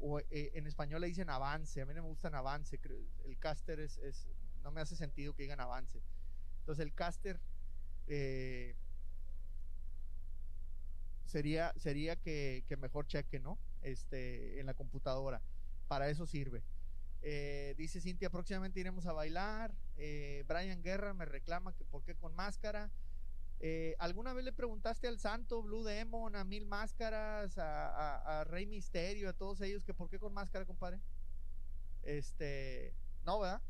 [0.00, 1.80] O eh, en español le dicen avance.
[1.80, 2.80] A mí no me gustan avance.
[3.24, 4.26] El caster es, es,
[4.64, 6.02] no me hace sentido que digan avance.
[6.58, 7.40] Entonces el caster
[8.06, 8.74] eh,
[11.26, 13.58] sería, sería que, que, mejor cheque, ¿no?
[13.82, 15.40] Este, en la computadora.
[15.88, 16.62] Para eso sirve.
[17.22, 19.74] Eh, dice Cintia, próximamente iremos a bailar.
[19.96, 22.90] Eh, Brian Guerra me reclama que por qué con máscara.
[23.98, 29.32] ¿Alguna vez le preguntaste al santo Blue Demon, a Mil Máscaras, a, Rey Misterio, a
[29.32, 31.00] todos ellos que por qué con máscara, compadre?
[32.02, 32.92] Este,
[33.24, 33.62] no, ¿verdad?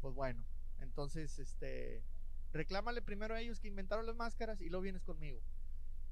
[0.00, 0.44] Pues bueno,
[0.80, 2.04] entonces, este,
[2.54, 5.42] reclámale primero a ellos que inventaron las máscaras y luego vienes conmigo.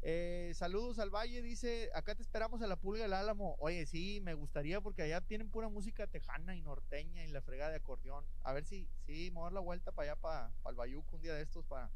[0.04, 3.54] Eh, saludos al Valle, dice, acá te esperamos a la Pulga del Álamo.
[3.60, 7.70] Oye, sí, me gustaría porque allá tienen pura música tejana y norteña y la fregada
[7.70, 8.24] de acordeón.
[8.42, 11.14] A ver si, sí, me voy a dar la vuelta para allá, para, el Bayuco
[11.14, 11.88] un día de estos, para,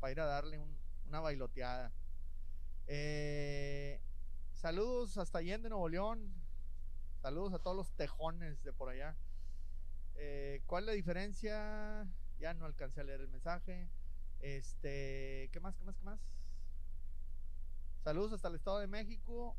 [0.00, 0.58] para ir a darle
[1.06, 1.92] una bailoteada.
[2.86, 4.00] Eh,
[4.54, 6.32] saludos hasta Allende, Nuevo León.
[7.20, 9.14] Saludos a todos los tejones de por allá.
[10.14, 12.08] Eh, ¿Cuál es la diferencia?
[12.42, 13.88] Ya no alcancé a leer el mensaje.
[14.40, 15.76] Este, ¿qué más?
[15.76, 15.96] ¿Qué más?
[15.96, 16.18] ¿Qué más?
[18.02, 19.56] Saludos hasta el Estado de México.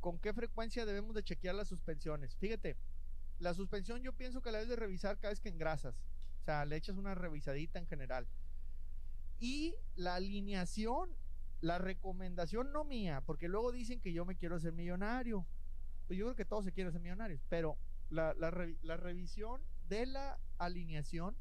[0.00, 2.36] ¿Con qué frecuencia debemos de chequear las suspensiones?
[2.36, 2.76] Fíjate,
[3.40, 5.96] la suspensión yo pienso que la debes de revisar cada vez que engrasas.
[6.42, 8.28] O sea, le echas una revisadita en general.
[9.40, 11.10] Y la alineación,
[11.60, 15.44] la recomendación no mía, porque luego dicen que yo me quiero hacer millonario.
[16.06, 17.76] Pues yo creo que todos se quieren hacer millonarios, pero
[18.08, 18.52] la, la,
[18.82, 21.36] la revisión de la alineación,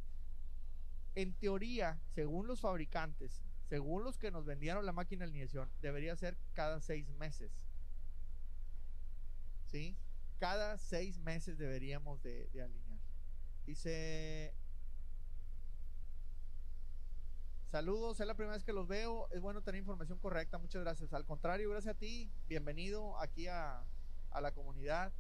[1.16, 6.16] en teoría, según los fabricantes, según los que nos vendieron la máquina de alineación, debería
[6.16, 7.52] ser cada seis meses.
[9.66, 9.98] ¿Sí?
[10.40, 13.00] Cada seis meses deberíamos de, alinear.
[13.66, 14.54] Dice,
[17.70, 21.12] saludos, es la primera vez que los veo, es bueno tener información correcta, muchas gracias.
[21.12, 23.84] Al contrario, gracias a ti, bienvenido aquí a,
[24.40, 25.12] la comunidad.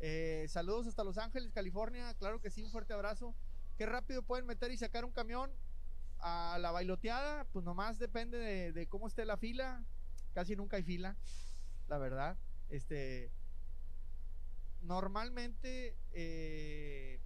[0.00, 3.34] Eh, saludos hasta Los Ángeles, California, claro que sí, un fuerte abrazo.
[3.76, 5.50] Qué rápido pueden meter y sacar un camión
[6.20, 9.84] a la bailoteada, pues nomás depende de, cómo esté la fila.
[10.34, 11.16] Casi nunca hay fila,
[11.88, 12.36] la verdad.
[12.70, 13.30] Este,
[14.82, 17.18] normalmente, eh,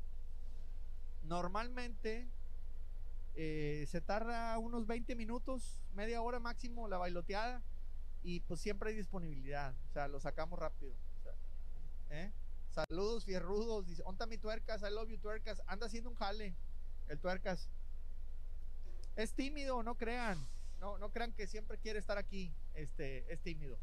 [1.24, 2.28] normalmente
[3.34, 7.62] eh, se tarda unos 20 minutos, media hora máximo la bailoteada
[8.22, 10.94] y pues siempre hay disponibilidad, o sea, lo sacamos rápido.
[12.10, 12.30] ¿eh?
[12.72, 16.56] Saludos fierrudos, dice, onta mi tuercas, I love you tuercas, anda haciendo un jale,
[17.08, 17.68] el tuercas.
[19.14, 20.48] Es tímido, no crean.
[20.80, 22.52] No, no crean que siempre quiere estar aquí.
[22.72, 23.78] Este, es tímido.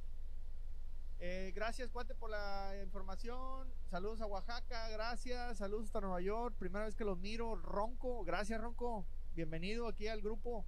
[1.19, 3.71] Eh, gracias, Cuate, por la información.
[3.91, 5.59] Saludos a Oaxaca, gracias.
[5.59, 6.55] Saludos hasta Nueva York.
[6.57, 7.55] Primera vez que los miro.
[7.55, 9.05] Ronco, gracias, Ronco.
[9.35, 10.65] Bienvenido aquí al grupo.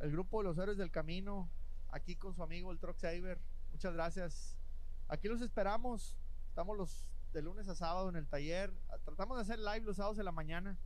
[0.00, 1.50] El grupo de los héroes del camino.
[1.90, 3.38] Aquí con su amigo el Truck Saver.
[3.72, 4.56] Muchas gracias.
[5.08, 6.16] Aquí los esperamos.
[6.58, 8.74] Estamos los de lunes a sábado en el taller.
[9.04, 10.76] Tratamos de hacer live los sábados de la mañana.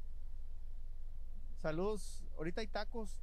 [1.63, 2.23] Saludos.
[2.37, 3.23] Ahorita hay tacos.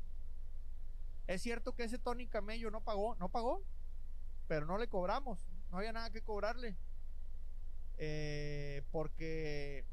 [1.27, 3.61] Es cierto que ese Tony Camello no pagó, no pagó,
[4.47, 5.47] pero no le cobramos.
[5.69, 6.75] No había nada que cobrarle.
[7.99, 9.85] Eh, porque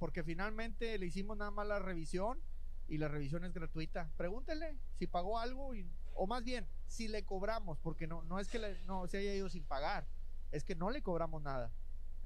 [0.00, 2.40] porque finalmente le hicimos nada más la revisión
[2.88, 4.10] y la revisión es gratuita.
[4.16, 5.70] Pregúntele si pagó algo
[6.16, 8.58] o más bien si le cobramos, porque no, no es que
[8.88, 10.08] no se haya ido sin pagar,
[10.52, 11.70] es que no le cobramos nada.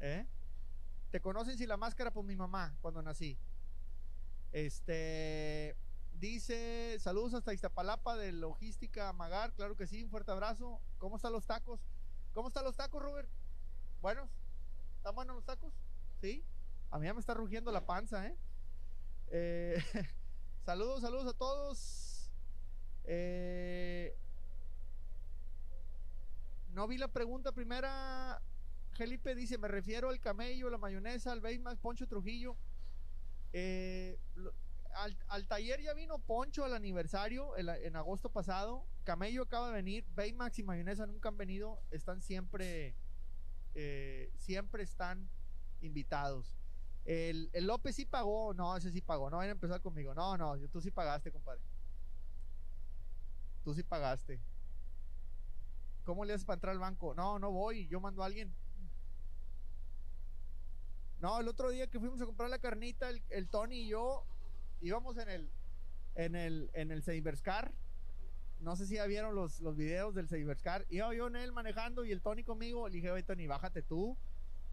[0.01, 0.27] ¿eh?
[1.11, 2.13] ¿Te conocen si la máscara?
[2.13, 3.39] Pues mi mamá cuando nací.
[4.53, 5.77] Este
[6.19, 10.81] dice, saludos hasta Iztapalapa de Logística Magar, claro que sí, un fuerte abrazo.
[10.99, 11.81] ¿Cómo están los tacos?
[12.33, 13.29] ¿Cómo están los tacos, Robert?
[14.01, 14.31] ¿Buenos?
[14.97, 15.73] ¿Están buenos los tacos?
[16.21, 16.45] ¿Sí?
[16.91, 18.37] A mí ya me está rugiendo la panza, ¿eh?
[19.31, 19.83] eh
[20.65, 22.31] saludos, saludos a todos.
[23.05, 24.17] Eh,
[26.75, 28.41] no vi la pregunta primera.
[28.97, 32.57] Felipe dice, me refiero al camello, la mayonesa, al Baymax, Poncho Trujillo.
[33.53, 34.19] Eh,
[35.29, 38.85] al, taller ya vino Poncho al aniversario en agosto pasado.
[39.05, 40.05] Camello acaba de venir.
[40.15, 41.81] Baymax y Mayonesa nunca han venido.
[41.91, 42.95] Están siempre,
[43.75, 45.29] eh, siempre están
[45.81, 46.57] invitados.
[47.05, 48.55] El, López sí pagó.
[48.55, 49.31] No, ese sí pagó.
[49.31, 50.15] No vayan a empezar conmigo.
[50.15, 51.61] No, no, tú sí pagaste, compadre.
[53.65, 54.41] Tú sí pagaste.
[56.05, 57.15] ¿Cómo le haces para entrar al banco?
[57.15, 57.87] No, no voy.
[57.89, 58.55] Yo mando a alguien.
[61.21, 64.25] No, el otro día que fuimos a comprar la carnita, el, Tony y yo
[64.83, 65.51] íbamos en el
[66.17, 67.03] en el en el
[68.61, 70.87] no sé si ya vieron los, los videos del Cybercar.
[70.89, 72.89] Iba yo en él manejando y el Tony conmigo.
[72.89, 74.17] Le dije, oye, Tony, bájate tú.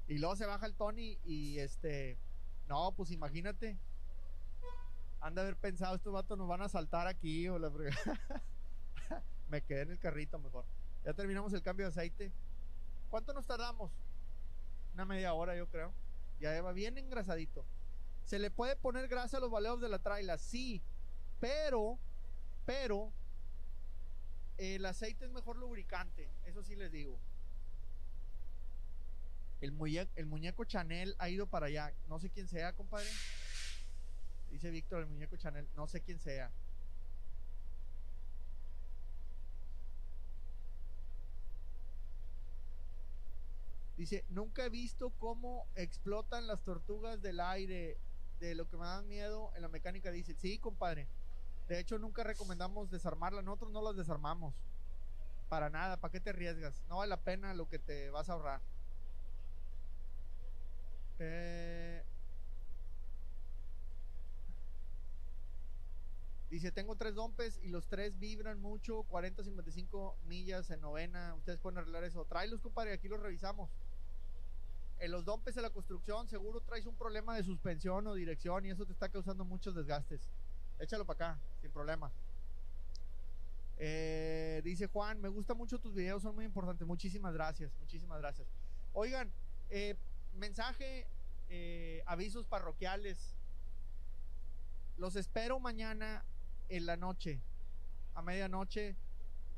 [0.08, 2.18] Y luego se baja el Tony y este.
[2.68, 3.78] No, pues imagínate.
[5.20, 7.48] Anda a haber pensado, estos vatos nos van a saltar aquí.
[9.50, 10.66] Me quedé en el carrito mejor.
[11.06, 12.32] Ya terminamos el cambio de aceite.
[13.10, 13.92] ¿Cuánto nos tardamos?
[14.94, 15.94] Una media hora, yo creo.
[16.40, 17.66] Ya va bien engrasadito.
[18.26, 20.38] ¿Se le puede poner grasa a los baleos de la traila?
[20.38, 20.82] Sí,
[21.40, 21.98] pero,
[22.66, 23.12] pero,
[24.58, 26.30] el aceite es mejor lubricante.
[26.46, 27.18] Eso sí les digo.
[29.60, 31.94] El muñeco, el muñeco Chanel ha ido para allá.
[32.08, 33.10] No sé quién sea, compadre.
[34.52, 35.68] Dice Víctor, el muñeco Chanel.
[35.76, 36.52] No sé quién sea.
[43.98, 47.98] Dice, nunca he visto cómo explotan las tortugas del aire.
[48.40, 50.12] De lo que me da miedo en la mecánica.
[50.12, 51.08] Dice, sí, compadre.
[51.68, 53.42] De hecho, nunca recomendamos desarmarla.
[53.42, 54.56] Nosotros no las desarmamos.
[55.48, 55.98] Para nada.
[55.98, 56.84] ¿Para qué te arriesgas?
[56.90, 58.62] No vale la pena lo que te vas a ahorrar.
[61.20, 62.04] Eh,
[66.52, 71.34] dice, tengo tres dompes y los tres vibran mucho, 40, 55 millas en novena.
[71.36, 72.26] Ustedes pueden arreglar eso.
[72.26, 73.70] Tráelos, compadre, aquí los revisamos.
[75.00, 78.70] En los dompes de la construcción seguro traes un problema de suspensión o dirección y
[78.70, 80.30] eso te está causando muchos desgastes.
[80.78, 82.12] Échalo para acá, sin problema.
[83.78, 86.86] Eh, dice Juan, me gusta mucho tus videos, son muy importantes.
[86.86, 88.48] Muchísimas gracias, muchísimas gracias.
[88.94, 89.32] Oigan,
[89.70, 89.96] eh,
[90.36, 91.08] mensaje,
[91.50, 93.36] eh, avisos parroquiales.
[94.98, 96.24] Los espero mañana
[96.72, 97.42] en la noche,
[98.14, 98.96] a medianoche.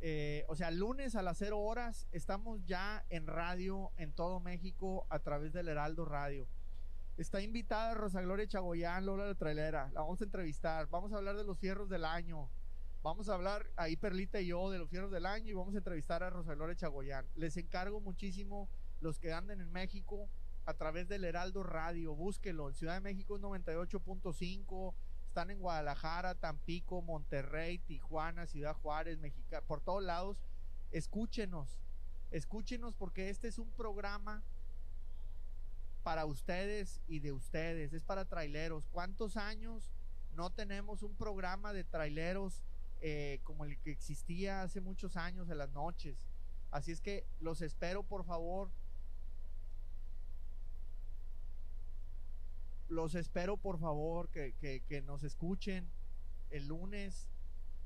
[0.06, 5.06] Eh, o sea, lunes a las 0 horas estamos ya en radio en todo México
[5.10, 6.48] a través del Heraldo Radio.
[7.16, 9.90] Está invitada Rosa Gloria Chagoyán, Lola la Trailera.
[9.94, 10.88] La vamos a entrevistar.
[10.90, 12.50] Vamos a hablar de los fierros del año.
[13.04, 15.78] Vamos a hablar ahí Perlita y yo de los fierros del año y vamos a
[15.78, 17.28] entrevistar a Rosa Gloria Chagoyán.
[17.36, 18.68] Les encargo muchísimo
[19.00, 20.28] los que anden en México
[20.66, 22.70] a través del Heraldo Radio, búsquelo.
[22.70, 24.94] En Ciudad de México es 98.5,
[25.34, 30.38] están en Guadalajara, Tampico, Monterrey, Tijuana, Ciudad Juárez, México, por todos lados.
[30.92, 31.80] Escúchenos,
[32.30, 34.44] escúchenos porque este es un programa
[36.04, 38.88] para ustedes y de ustedes, es para traileros.
[38.90, 39.92] ¿Cuántos años
[40.36, 42.62] no tenemos un programa de traileros
[43.02, 46.16] eh, como el que existía hace muchos años en las noches?
[46.70, 48.70] Así es que los espero, por favor
[52.94, 54.54] los espero por favor que,
[54.88, 55.90] que, nos escuchen
[56.52, 57.28] el lunes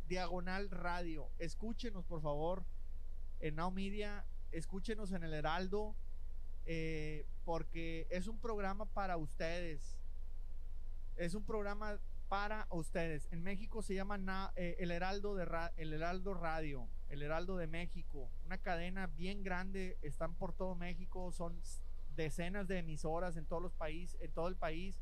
[0.09, 1.31] diagonal radio.
[1.39, 2.65] Escúchenos, por favor,
[3.41, 4.27] en Now Media.
[4.51, 5.97] Escúchenos en el Heraldo.
[6.65, 9.99] Eh, porque es un programa para ustedes.
[11.17, 11.99] Es un programa
[12.33, 13.29] para ustedes.
[13.31, 18.31] En México se llama eh, el, Heraldo de el Heraldo Radio, el Heraldo de México,
[18.47, 21.61] una cadena bien grande, están por todo México, son
[22.17, 24.99] decenas de emisoras en todos los países, en todo el país.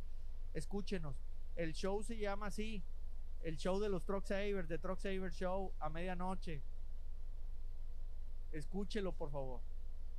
[0.54, 1.14] Escúchenos.
[1.54, 2.82] El show se llama así,
[3.44, 6.64] el show de los Truck Savers, de Truck Savers Show a medianoche.
[8.50, 9.60] Escúchelo, por favor.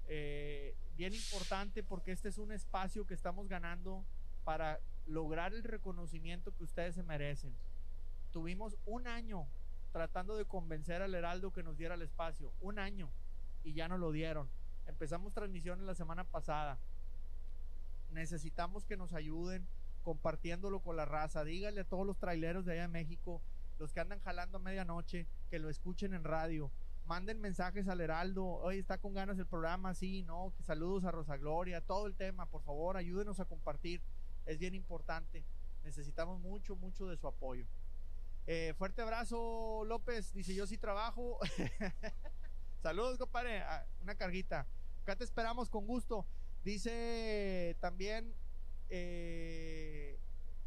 [0.08, 4.06] Eh, bien importante porque este es un espacio que estamos ganando
[4.43, 7.54] para lograr el reconocimiento que ustedes se merecen.
[8.31, 9.48] Tuvimos un año
[9.92, 13.10] tratando de convencer al Heraldo que nos diera el espacio, un año,
[13.63, 14.50] y ya no lo dieron.
[14.87, 16.77] Empezamos transmisiones la semana pasada.
[18.12, 19.67] Necesitamos que nos ayuden
[20.04, 21.44] compartiéndolo con la raza.
[21.44, 23.42] Dígale a todos los traileros de allá de México,
[23.79, 26.71] los que andan jalando a medianoche, que lo escuchen en radio.
[27.06, 28.46] Manden mensajes al Heraldo.
[28.46, 32.46] Hoy está con ganas el programa, sí, no, saludos a Rosa Gloria, todo el tema,
[32.46, 34.02] por favor, ayúdenos a compartir
[34.46, 35.44] es bien importante.
[35.83, 37.65] Necesitamos mucho, mucho de su apoyo.
[38.48, 40.33] Eh, fuerte abrazo, López.
[40.33, 41.39] Dice: Yo sí trabajo.
[42.81, 43.60] Saludos, compadre.
[43.62, 44.67] Ah, una carguita.
[45.04, 46.25] Acá te esperamos con gusto.
[46.63, 48.33] Dice también
[48.89, 50.19] eh,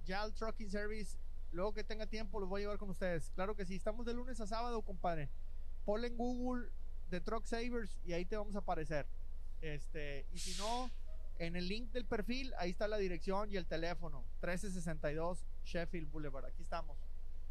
[0.04, 1.18] Yal Trucking Service.
[1.52, 3.30] Luego que tenga tiempo, los voy a llevar con ustedes.
[3.34, 3.76] Claro que sí.
[3.76, 5.30] Estamos de lunes a sábado, compadre.
[5.84, 6.68] Ponle en Google
[7.10, 9.06] The Truck Savers y ahí te vamos a aparecer.
[9.60, 10.90] Este, y si no,
[11.38, 14.24] en el link del perfil, ahí está la dirección y el teléfono.
[14.42, 16.46] 1362 Sheffield Boulevard.
[16.46, 16.96] Aquí estamos.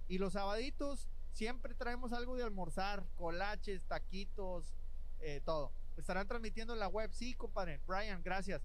[0.07, 4.73] Y los sabaditos, siempre traemos algo de almorzar, colaches, taquitos,
[5.19, 5.71] eh, todo.
[5.97, 7.11] Estarán transmitiendo en la web.
[7.13, 7.79] Sí, compadre.
[7.87, 8.61] Brian, gracias.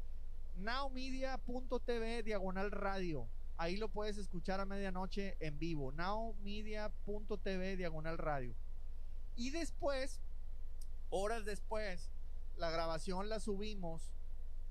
[0.56, 3.28] Nowmedia.tv diagonal radio.
[3.56, 5.92] Ahí lo puedes escuchar a medianoche en vivo.
[5.92, 8.54] Nowmedia.tv diagonal radio.
[9.36, 10.20] Y después,
[11.10, 12.10] horas después,
[12.56, 14.10] la grabación la subimos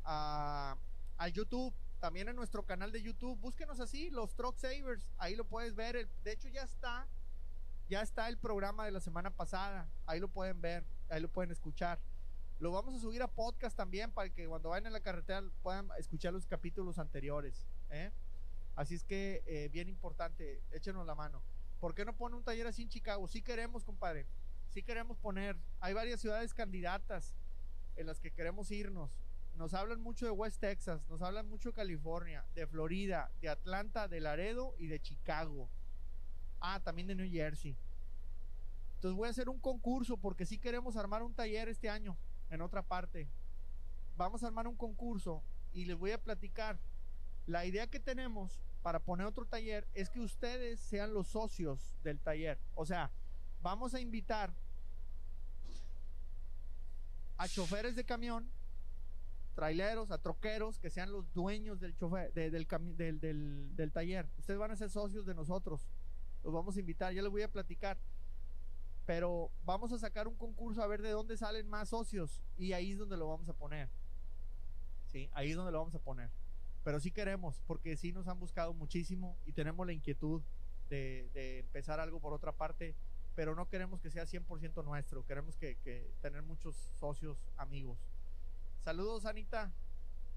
[0.08, 0.78] a,
[1.34, 3.40] YouTube, también en nuestro canal de YouTube.
[3.40, 5.08] Búsquenos así, los Truck Savers.
[5.18, 6.08] Ahí lo puedes ver.
[6.24, 7.08] de hecho, ya está.
[7.90, 9.90] Ya está el programa de la semana pasada.
[10.06, 10.86] Ahí lo pueden ver.
[11.10, 12.00] Ahí lo pueden escuchar.
[12.60, 15.90] Lo vamos a subir a podcast también para que cuando vayan en la carretera puedan
[16.00, 17.68] escuchar los capítulos anteriores.
[17.90, 18.12] ¿eh?
[18.76, 21.44] Así es que, eh, bien importante, échenos la mano.
[21.80, 23.28] ¿Por qué no pone un taller así en Chicago?
[23.28, 24.26] Sí queremos, compadre.
[24.70, 25.56] Sí queremos poner.
[25.80, 27.36] Hay varias ciudades candidatas
[27.96, 29.12] en las que queremos irnos.
[29.58, 34.08] Nos hablan mucho de West Texas, nos hablan mucho de California, de Florida, de Atlanta,
[34.08, 35.68] de Laredo y de Chicago.
[36.60, 37.76] Ah, también de New Jersey.
[38.96, 42.16] Entonces voy a hacer un concurso porque sí queremos armar un taller este año
[42.52, 43.28] en otra parte.
[44.16, 45.44] Vamos a armar un concurso
[45.74, 46.80] y les voy a platicar.
[47.48, 52.20] La idea que tenemos para poner otro taller es que ustedes sean los socios del
[52.20, 52.60] taller.
[52.76, 53.10] O sea,
[53.64, 54.54] vamos a invitar
[57.38, 58.50] a choferes de camión,
[59.58, 62.52] traileros, a troqueros, que sean los dueños del, chofer, del,
[63.76, 64.30] del, taller.
[64.38, 65.88] Ustedes van a ser socios de nosotros.
[66.44, 67.98] Los vamos a invitar, ya les voy a platicar.
[69.08, 72.92] Pero vamos a sacar un concurso a ver de dónde salen más socios y ahí
[72.92, 73.90] es donde lo vamos a poner.
[75.08, 76.30] Sí, ahí es donde lo vamos a poner.
[76.84, 80.44] Pero sí queremos, porque sí nos han buscado muchísimo y tenemos la inquietud
[80.88, 82.96] de, de empezar algo por otra parte
[83.38, 85.78] pero no queremos que sea 100% nuestro, queremos que,
[86.22, 88.00] tener muchos socios amigos.
[88.88, 89.70] Saludos, Anita.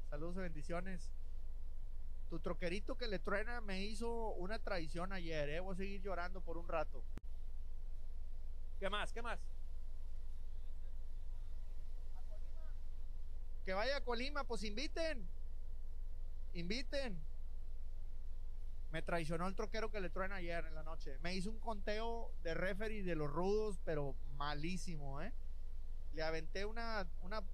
[0.08, 1.08] Saludos y bendiciones.
[2.30, 5.60] Tu troquerito que le truena me hizo una traición ayer, ¿eh?
[5.60, 7.04] Voy a seguir llorando por un rato.
[8.80, 9.12] ¿Qué más?
[9.12, 9.38] ¿Qué más?
[13.64, 15.24] Que vaya a Colima, pues inviten.
[16.52, 17.22] Inviten.
[18.90, 21.16] Me traicionó el troquero que le truena ayer en la noche.
[21.20, 25.32] Me hizo un conteo de referee de los rudos, pero malísimo, ¿eh?
[26.14, 27.44] Le aventé una, una,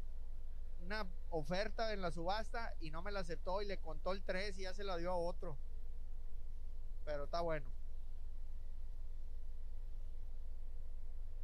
[0.86, 4.56] una oferta en la subasta y no me la aceptó y le contó el 3
[4.58, 5.56] y ya se la dio a otro.
[7.04, 7.66] Pero está bueno.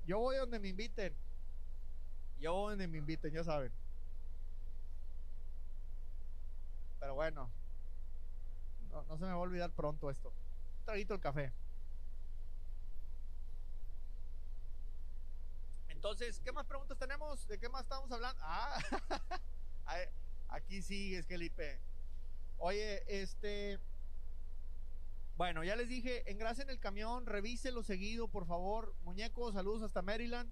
[0.06, 1.12] Yo voy donde me inviten.
[2.40, 3.72] Yo voy donde me inviten, ya saben.
[7.00, 7.50] Pero bueno,
[8.90, 10.28] no, se me va a olvidar pronto esto.
[10.78, 11.52] Un traguito el café.
[16.02, 17.46] Entonces, ¿qué más preguntas tenemos?
[17.46, 18.36] ¿De qué más estamos hablando?
[18.42, 18.76] Ah,
[20.48, 21.78] aquí sí, es que Felipe.
[22.58, 23.78] Oye, este.
[25.36, 28.96] Bueno, ya les dije, engrasen el camión, revíselo seguido, por favor.
[29.04, 30.50] Muñeco, saludos hasta Maryland.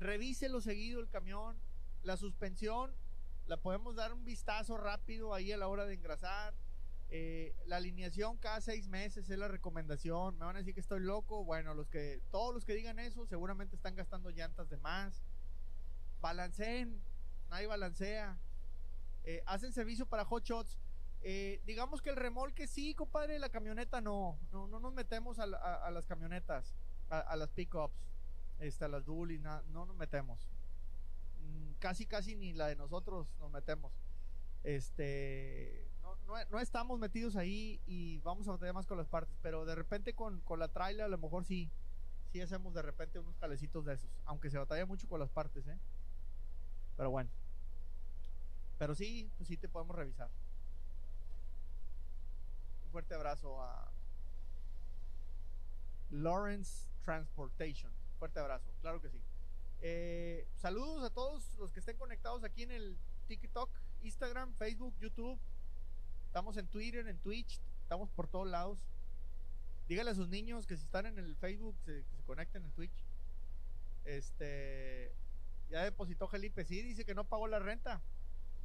[0.00, 1.56] Revíselo seguido el camión.
[2.02, 2.92] La suspensión,
[3.46, 6.54] la podemos dar un vistazo rápido ahí a la hora de engrasar
[7.08, 10.38] eh, la alineación cada seis meses es la recomendación.
[10.38, 11.44] Me van a decir que estoy loco.
[11.44, 15.22] Bueno, los que, todos los que digan eso seguramente están gastando llantas de más.
[16.20, 17.00] Balanceen,
[17.48, 18.38] nadie balancea.
[19.24, 20.78] Eh, hacen servicio para hot shots.
[21.22, 24.38] Eh, digamos que el remolque sí, compadre, la camioneta no.
[24.52, 26.74] No, no nos metemos a, las camionetas,
[27.08, 27.96] a, las pickups,
[28.60, 30.48] este, a las dually, no nos metemos.
[31.40, 33.92] Mm, casi, casi ni la de nosotros nos metemos.
[34.62, 35.88] Este
[36.26, 40.14] no, estamos metidos ahí y vamos a batallar más con las partes, pero de repente
[40.14, 41.70] con, la trailer a lo mejor sí,
[42.32, 45.66] sí hacemos de repente unos calecitos de esos, aunque se batalla mucho con las partes,
[45.68, 45.78] ¿eh?
[46.96, 47.30] Pero bueno.
[48.78, 50.28] Pero sí, pues sí te podemos revisar.
[52.84, 53.90] Un fuerte abrazo a
[56.10, 57.92] Lawrence Transportation.
[58.18, 59.20] Fuerte abrazo, claro que sí.
[59.82, 62.96] Eh, saludos a todos los que estén conectados aquí en el
[63.28, 63.70] TikTok,
[64.02, 65.38] Instagram, Facebook, YouTube.
[66.36, 68.78] Estamos en Twitter, en Twitch, estamos por todos lados.
[69.88, 73.06] Dígale a sus niños que si están en el Facebook, se, conecten en Twitch.
[74.04, 75.14] Este,
[75.70, 78.02] ya depositó Felipe, sí, dice que no pagó la renta.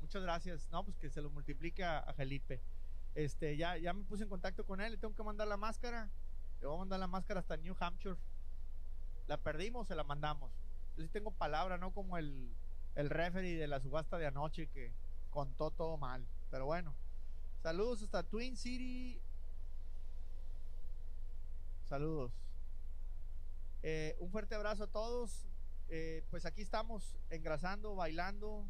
[0.02, 0.68] Muchas gracias.
[0.70, 2.60] No, pues que se lo multiplique a, Felipe.
[3.16, 6.10] Este, ya, ya me puse en contacto con él, le tengo que mandar la máscara.
[6.60, 8.18] Le voy a mandar la máscara hasta New Hampshire.
[9.28, 10.52] La perdimos, se la mandamos.
[10.98, 12.54] Yo sí tengo palabra, no como el,
[12.96, 14.92] el referee de la subasta de anoche que
[15.30, 16.28] contó todo mal.
[16.50, 16.94] Pero bueno,
[17.62, 19.22] Saludos hasta Twin City.
[21.88, 22.32] Saludos.
[23.84, 25.46] Eh, un fuerte abrazo a todos.
[25.90, 28.66] Eh, pues aquí estamos engrasando, bailando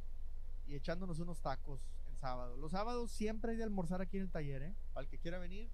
[0.68, 1.80] y echándonos unos tacos
[2.10, 2.58] en sábado.
[2.58, 4.76] Los sábados siempre hay de almorzar aquí en el taller, ¿eh?
[4.94, 5.70] Para el que quiera venir.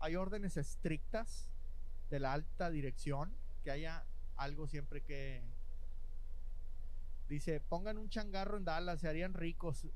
[0.00, 1.46] Hay órdenes estrictas
[2.10, 3.32] de la alta dirección,
[3.62, 4.04] que haya
[4.36, 5.44] algo siempre que...
[7.28, 9.86] Dice, pongan un changarro en Dallas, se harían ricos.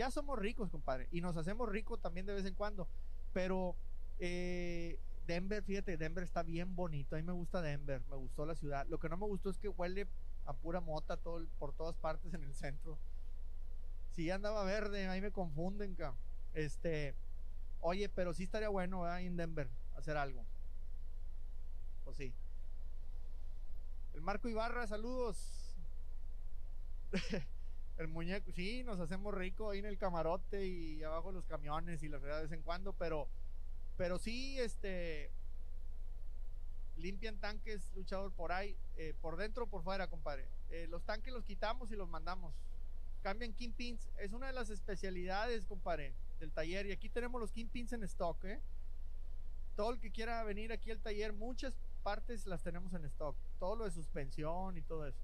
[0.00, 2.88] Ya somos ricos, compadre, y nos hacemos ricos también de vez en cuando,
[3.34, 3.76] pero
[4.18, 7.16] eh, Denver, fíjate, Denver está bien bonito.
[7.16, 8.86] A mí me gusta Denver, me gustó la ciudad.
[8.88, 10.08] Lo que no me gustó es que huele
[10.46, 12.98] a pura mota por todas partes en el centro.
[14.12, 15.94] Si andaba verde, ahí me confunden,
[16.54, 17.14] Este,
[17.82, 20.46] oye, pero sí estaría bueno ahí en Denver hacer algo.
[22.04, 22.32] Pues sí.
[24.14, 25.76] El Marco Ibarra, saludos.
[28.00, 32.08] el muñeco, sí, nos hacemos rico ahí en el camarote y abajo los camiones y
[32.08, 33.28] la verdad de vez en cuando, pero
[34.00, 35.30] pero sí, este.
[36.96, 40.48] Limpian tanques, luchador por ahí, eh, por dentro o por fuera, compadre.
[40.70, 42.54] Eh, los tanques los quitamos y los mandamos.
[43.22, 44.08] Cambian kingpins.
[44.16, 46.86] Es una de las especialidades, compadre, del taller.
[46.86, 48.62] Y aquí tenemos los kingpins en stock, ¿eh?
[49.76, 53.36] Todo el que quiera venir aquí al taller, muchas partes las tenemos en stock.
[53.58, 55.20] Todo lo de suspensión y todo eso.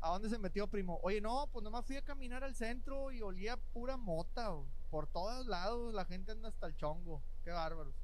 [0.00, 1.00] ¿A dónde se metió, primo?
[1.02, 4.52] Oye, no, pues nomás fui a caminar al centro y olía pura mota.
[4.90, 7.20] Por todos lados la gente anda hasta el chongo.
[7.44, 7.94] Qué bárbaros.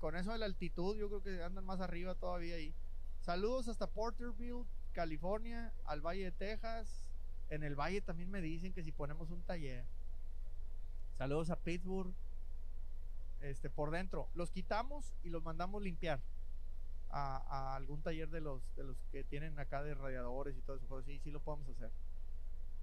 [0.00, 2.72] Con eso de la altitud, yo creo que andan más arriba todavía ahí.
[3.20, 7.02] Saludos hasta Porterville, California, al Valle de Texas.
[7.50, 9.84] En el Valle también me dicen que si ponemos un taller.
[11.18, 12.14] Saludos a Pittsburgh.
[13.40, 14.28] Este, por dentro.
[14.34, 16.20] Los quitamos y los mandamos limpiar
[17.16, 20.86] a, algún taller de los, de los que tienen acá de radiadores y todo eso,
[20.88, 21.90] pero sí, sí lo podemos hacer.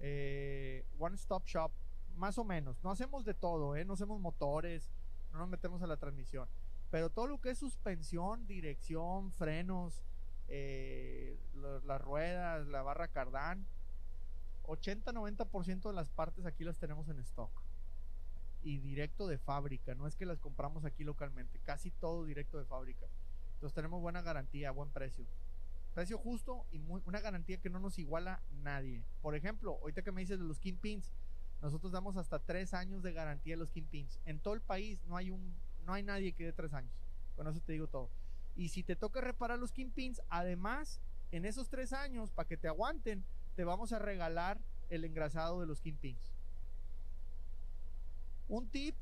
[0.00, 1.70] Eh, one Stop Shop,
[2.16, 2.82] más o menos.
[2.82, 3.84] No hacemos de todo, ¿eh?
[3.84, 4.90] no hacemos motores,
[5.32, 6.48] no nos metemos a la transmisión.
[6.90, 10.04] Pero todo lo que es suspensión, dirección, frenos,
[10.48, 11.38] eh,
[11.84, 13.66] las ruedas, la barra cardán,
[14.64, 17.50] 80-90% de las partes aquí las tenemos en stock.
[18.62, 22.64] Y directo de fábrica, no es que las compramos aquí localmente, casi todo directo de
[22.64, 23.06] fábrica.
[23.64, 25.24] Entonces tenemos buena garantía, buen precio.
[25.94, 29.02] Precio justo y una garantía que no nos iguala nadie.
[29.22, 31.14] Por ejemplo, ahorita que me dices de los Kingpins,
[31.62, 34.20] nosotros damos hasta tres años de garantía de los Kingpins.
[34.26, 35.54] En todo el país no hay un,
[35.86, 36.92] no hay nadie que dé tres años.
[37.36, 38.10] Con eso te digo todo.
[38.54, 41.00] Y si te toca reparar los Kingpins, además,
[41.32, 43.24] en esos tres años, para que te aguanten,
[43.56, 44.60] te vamos a regalar
[44.90, 46.34] el engrasado de los Kingpins.
[48.46, 48.94] Un tip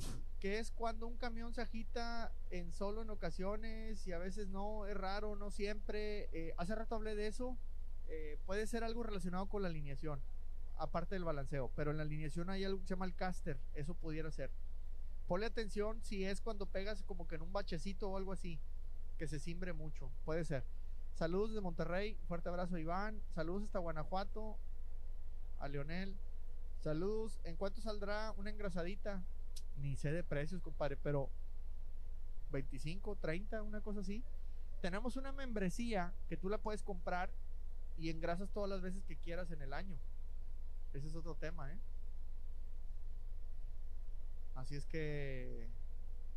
[0.42, 4.86] que es cuando un camión se agita en solo en ocasiones y a veces no,
[4.86, 6.28] es raro, no siempre.
[6.32, 7.56] Eh, hace rato hablé de eso.
[8.08, 10.20] Eh, puede ser algo relacionado con la alineación,
[10.78, 13.94] aparte del balanceo, pero en la alineación hay algo que se llama el caster, eso
[13.94, 14.50] pudiera ser.
[15.28, 18.58] Ponle atención si es cuando pegas como que en un bachecito o algo así,
[19.18, 20.64] que se simbre mucho, puede ser.
[21.14, 24.58] Saludos de Monterrey, fuerte abrazo Iván, saludos hasta Guanajuato,
[25.60, 26.16] a Leonel,
[26.80, 29.22] saludos, ¿en cuánto saldrá una engrasadita?
[29.78, 31.30] Ni sé de precios, compadre, pero
[32.50, 34.22] 25, 30, una cosa así.
[34.80, 37.30] Tenemos una membresía que tú la puedes comprar
[37.98, 39.96] y engrasas todas las veces que quieras en el año.
[40.92, 41.78] Ese es otro tema, ¿eh?
[44.54, 45.68] Así es que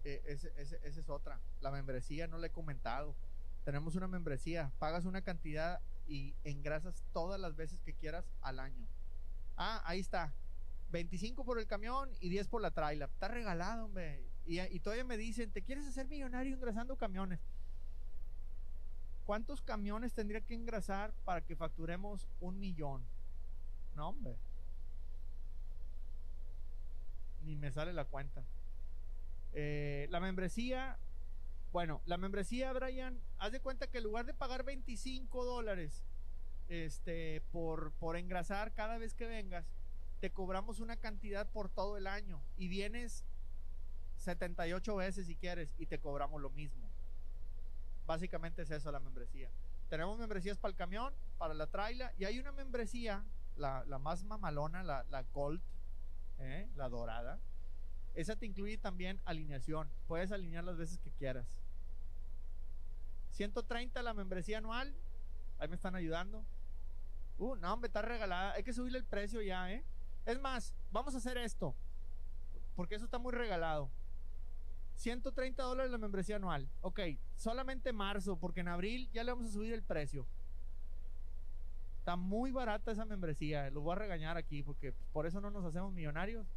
[0.04, 1.40] e, esa es otra.
[1.62, 3.16] La membresía no la he comentado.
[3.66, 8.88] Tenemos una membresía, pagas una cantidad y engrasas todas las veces que quieras al año.
[9.58, 10.32] Ah, ahí está.
[10.96, 13.06] 25 por el camión y 10 por la traila.
[13.06, 14.24] Está regalado, hombre.
[14.46, 17.42] Y, todavía me dicen, ¿te quieres hacer millonario engrasando camiones?
[19.26, 23.04] ¿Cuántos camiones tendría que engrasar para que facturemos un millón?
[23.94, 24.38] No, hombre.
[27.44, 28.46] Ni me sale la cuenta.
[29.52, 30.98] Eh, la membresía,
[31.74, 36.06] bueno, la membresía, Brian, haz de cuenta que en lugar de pagar 25 dólares
[36.70, 39.66] este, por, por engrasar cada vez que vengas,
[40.20, 43.26] te cobramos una cantidad por todo el año y vienes
[44.18, 46.90] 78 veces si quieres y te cobramos lo mismo.
[48.06, 49.50] Básicamente es eso la membresía.
[49.90, 53.24] Tenemos membresías para el camión, para la traila y hay una membresía,
[53.56, 55.62] la, más mamalona, la, la Gold,
[56.40, 56.68] ¿eh?
[56.76, 57.40] la dorada.
[58.14, 59.90] Esa te incluye también alineación.
[60.08, 61.46] Puedes alinear las veces que quieras.
[63.32, 64.96] 130 la membresía anual.
[65.60, 66.44] Ahí me están ayudando.
[67.38, 68.54] Uh, no, hombre, está regalada.
[68.54, 69.84] Hay que subirle el precio ya, ¿eh?
[70.26, 71.76] Es más, vamos a hacer esto,
[72.76, 73.90] porque eso está muy regalado.
[74.96, 76.70] 130 dólares la membresía anual.
[76.82, 77.00] Ok,
[77.36, 80.26] solamente marzo, porque en abril ya le vamos a subir el precio.
[82.00, 83.70] Está muy barata esa membresía.
[83.72, 86.48] Lo voy a regañar aquí, porque por eso no nos hacemos millonarios.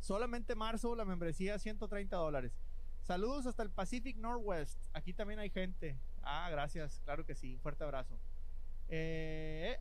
[0.00, 2.52] Solamente marzo la membresía 130 dólares.
[3.02, 4.78] Saludos hasta el Pacific Northwest.
[4.92, 5.98] Aquí también hay gente.
[6.22, 7.00] Ah, gracias.
[7.04, 7.58] Claro que sí.
[7.58, 8.18] Fuerte abrazo.
[8.88, 9.78] Eh,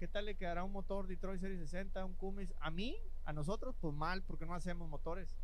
[0.00, 2.54] ¿Qué tal le quedará un motor Detroit Series 60, un Cummins?
[2.60, 2.96] A mí,
[3.26, 5.36] a nosotros, pues mal, porque no hacemos motores.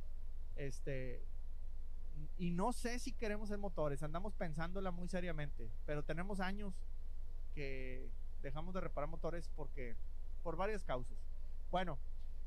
[0.56, 1.22] Este,
[2.38, 6.72] y no sé si queremos hacer motores, andamos pensándola muy seriamente, pero tenemos años
[7.54, 8.08] que
[8.40, 9.94] dejamos de reparar motores porque
[10.42, 11.18] por varias causas.
[11.70, 11.98] Bueno,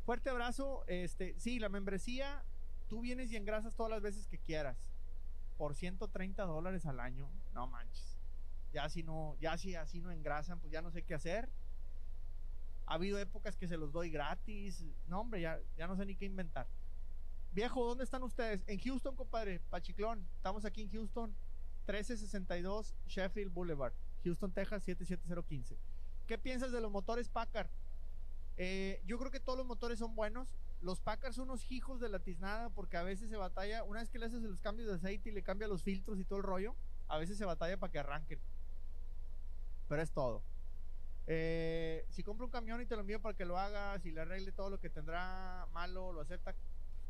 [0.04, 0.84] fuerte abrazo.
[0.88, 2.44] Este, sí, la membresía,
[2.88, 4.84] tú vienes y engrasas todas las veces que quieras.
[5.60, 8.18] Por 130 dólares al año, no manches.
[8.74, 11.52] Ya si no, ya si así no engrasan, pues ya no sé qué hacer.
[12.90, 14.84] Ha habido épocas que se los doy gratis.
[15.08, 16.68] No, hombre, ya, ya no sé ni qué inventar.
[17.52, 18.64] Viejo, ¿dónde están ustedes?
[18.66, 19.60] En Houston, compadre.
[19.70, 20.28] Pachiclón.
[20.36, 21.30] Estamos aquí en Houston.
[21.82, 23.94] 1362 Sheffield Boulevard.
[24.24, 25.78] Houston, Texas 77015.
[26.26, 27.70] ¿Qué piensas de los motores Packard?
[28.58, 30.56] Eh, yo creo que todos los motores son buenos.
[30.82, 33.84] Los Packard son unos hijos de la tiznada porque a veces se batalla.
[33.84, 36.24] Una vez que le haces los cambios de aceite y le cambia los filtros y
[36.24, 36.74] todo el rollo,
[37.08, 38.40] a veces se batalla para que arranquen.
[39.88, 40.42] Pero es todo.
[41.32, 44.22] Eh, si compro un camión y te lo envío para que lo hagas y le
[44.22, 46.56] arregle todo lo que tendrá malo, lo acepta,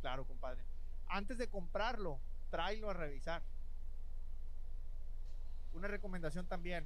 [0.01, 0.61] Claro, compadre.
[1.07, 2.19] Antes de comprarlo,
[2.51, 3.41] tráelo a revisar.
[5.73, 6.85] Una recomendación también.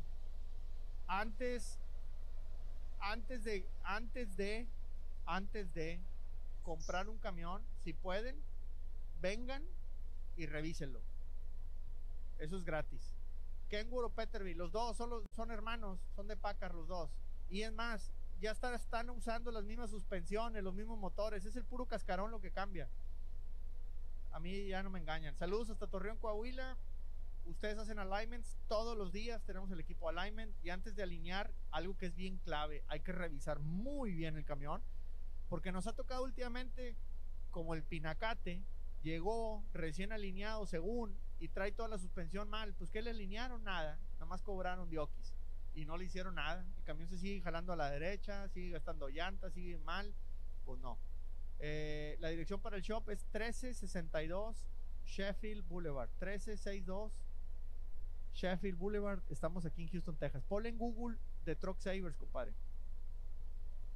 [1.08, 1.80] Antes,
[3.00, 4.68] antes de, antes de,
[5.26, 6.00] antes de
[6.62, 8.36] comprar un camión, si pueden,
[9.22, 9.64] vengan
[10.38, 11.02] y revísenlo.
[12.38, 13.16] Eso es gratis.
[13.74, 17.10] Kenwood o Peterbilt, los dos son, son hermanos, son de Packard los dos.
[17.50, 21.44] Y es más, ya están usando las mismas suspensiones, los mismos motores.
[21.44, 22.88] Es el puro cascarón lo que cambia.
[24.32, 25.36] A mí ya no me engañan.
[25.38, 26.78] Saludos hasta Torreón, Coahuila.
[27.46, 29.44] Ustedes hacen alignments todos los días.
[29.44, 30.56] Tenemos el equipo alignment.
[30.64, 34.46] Y antes de alinear, algo que es bien clave, hay que revisar muy bien el
[34.46, 34.84] camión.
[35.50, 36.96] Porque nos ha tocado últimamente,
[37.50, 38.62] como el Pinacate,
[39.02, 42.74] llegó recién alineado según y trae toda la suspensión mal.
[42.76, 43.66] Pues ¿qué le alinearon?
[43.66, 44.00] Nada.
[44.14, 45.34] Nada más cobraron dioquis.
[45.76, 46.66] Y no le hicieron nada.
[46.78, 50.14] El camión se sigue jalando a la derecha, sigue gastando llantas, sigue mal.
[50.64, 50.98] Pues no.
[51.60, 54.66] Eh, la dirección para el shop es 1362
[55.04, 56.08] Sheffield Boulevard.
[56.12, 57.12] 1362
[58.34, 59.22] Sheffield Boulevard.
[59.30, 60.46] Estamos aquí en Houston, Texas.
[60.48, 62.54] Ponle en Google The Truck Savers, compadre.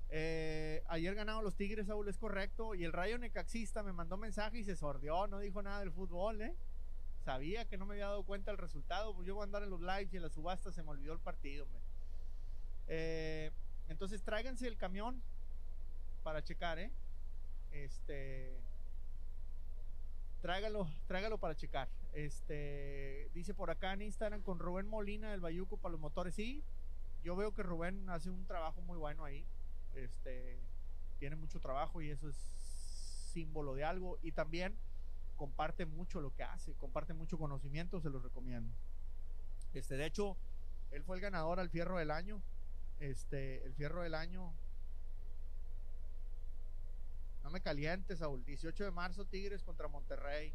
[0.09, 2.75] Eh, ayer ganaron los Tigres, Saúl, es correcto.
[2.75, 6.41] Y el Rayo Necaxista me mandó mensaje y se sordió, no dijo nada del fútbol,
[6.41, 6.53] ¿eh?
[7.27, 9.13] Sabía que no me había dado cuenta del resultado.
[9.13, 11.11] Pues yo voy a andar en los lives y en la subasta se me olvidó
[11.11, 11.67] el partido,
[12.87, 13.51] eh,
[13.89, 15.21] entonces tráiganse el camión
[16.23, 16.89] para checar, ¿eh?
[17.73, 18.57] Este.
[20.41, 21.89] Tráigalo, tráigalo para checar.
[22.13, 23.29] Este.
[23.33, 26.33] Dice por acá en Instagram con Rubén Molina del Bayuco para los motores.
[26.33, 26.63] Sí,
[27.25, 29.45] yo veo que Rubén hace un trabajo muy bueno ahí.
[29.95, 30.61] Este.
[31.19, 32.37] Tiene mucho trabajo y eso es
[33.33, 34.17] símbolo de algo.
[34.21, 34.77] Y también
[35.37, 38.73] comparte mucho lo que hace, comparte mucho conocimiento, se lo recomiendo.
[39.73, 40.35] Este, de hecho,
[40.91, 42.41] él fue el ganador al fierro del año.
[42.99, 44.53] Este, el fierro del año
[47.47, 48.43] no me calientes, Saúl.
[48.43, 50.53] 18 de marzo, Tigres contra Monterrey.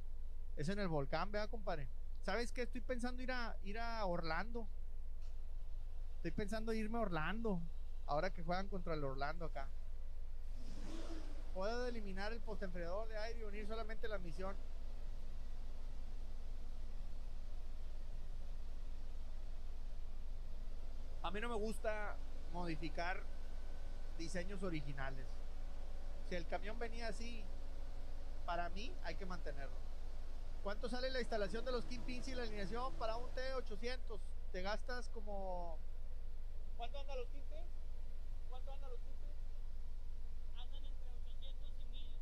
[0.58, 1.88] Es en el volcán, vea, compadre.
[2.22, 2.62] ¿Sabes qué?
[2.62, 4.68] Estoy pensando ir a, ir a Orlando.
[6.16, 7.62] Estoy pensando irme a Orlando.
[8.06, 9.68] Ahora que juegan contra el Orlando acá.
[11.54, 14.54] Puedo eliminar el postenfriador de aire y unir solamente la misión.
[21.22, 22.16] A mí no me gusta
[22.52, 23.22] modificar
[24.18, 25.26] diseños originales
[26.36, 27.44] el camión venía así,
[28.46, 29.76] para mí hay que mantenerlo.
[30.62, 34.20] ¿Cuánto sale la instalación de los kingpins y la alineación para un T800?
[34.52, 35.78] Te gastas como...
[36.76, 37.68] ¿Cuánto anda los kingpins?
[38.48, 39.32] ¿Cuánto anda los kingpins?
[40.56, 42.12] Andan entre 800 y 1000,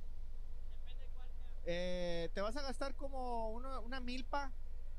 [0.84, 1.28] depende de cuál
[1.64, 4.52] eh, te vas a gastar como una, una milpa,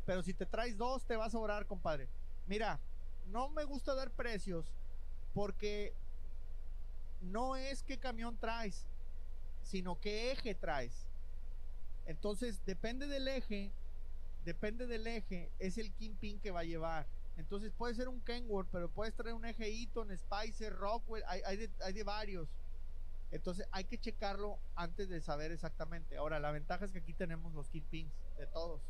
[0.06, 2.10] pero si te traes dos te va a sobrar, compadre.
[2.48, 2.80] Mira,
[3.28, 4.66] no me gusta dar precios
[5.34, 5.94] porque
[7.22, 8.86] no es qué camión traes,
[9.64, 11.08] sino qué eje traes.
[12.06, 13.72] Entonces, depende del eje,
[14.44, 17.08] depende del eje, es el Kingpin que va a llevar.
[17.38, 21.94] Entonces puede ser un Kenworth, pero puedes traer un eje Eaton, Spicer, Rockwell, hay, hay,
[21.94, 22.50] de, varios.
[23.32, 26.18] Entonces hay que checarlo antes de saber exactamente.
[26.18, 28.82] Ahora, la ventaja es que aquí tenemos los Kingpins de todos.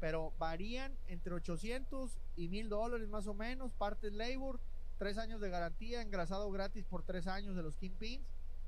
[0.00, 4.60] Pero varían entre 800 y 1000 dólares más o menos, partes labor,
[4.98, 8.26] tres años de garantía, engrasado gratis por tres años de los Kingpins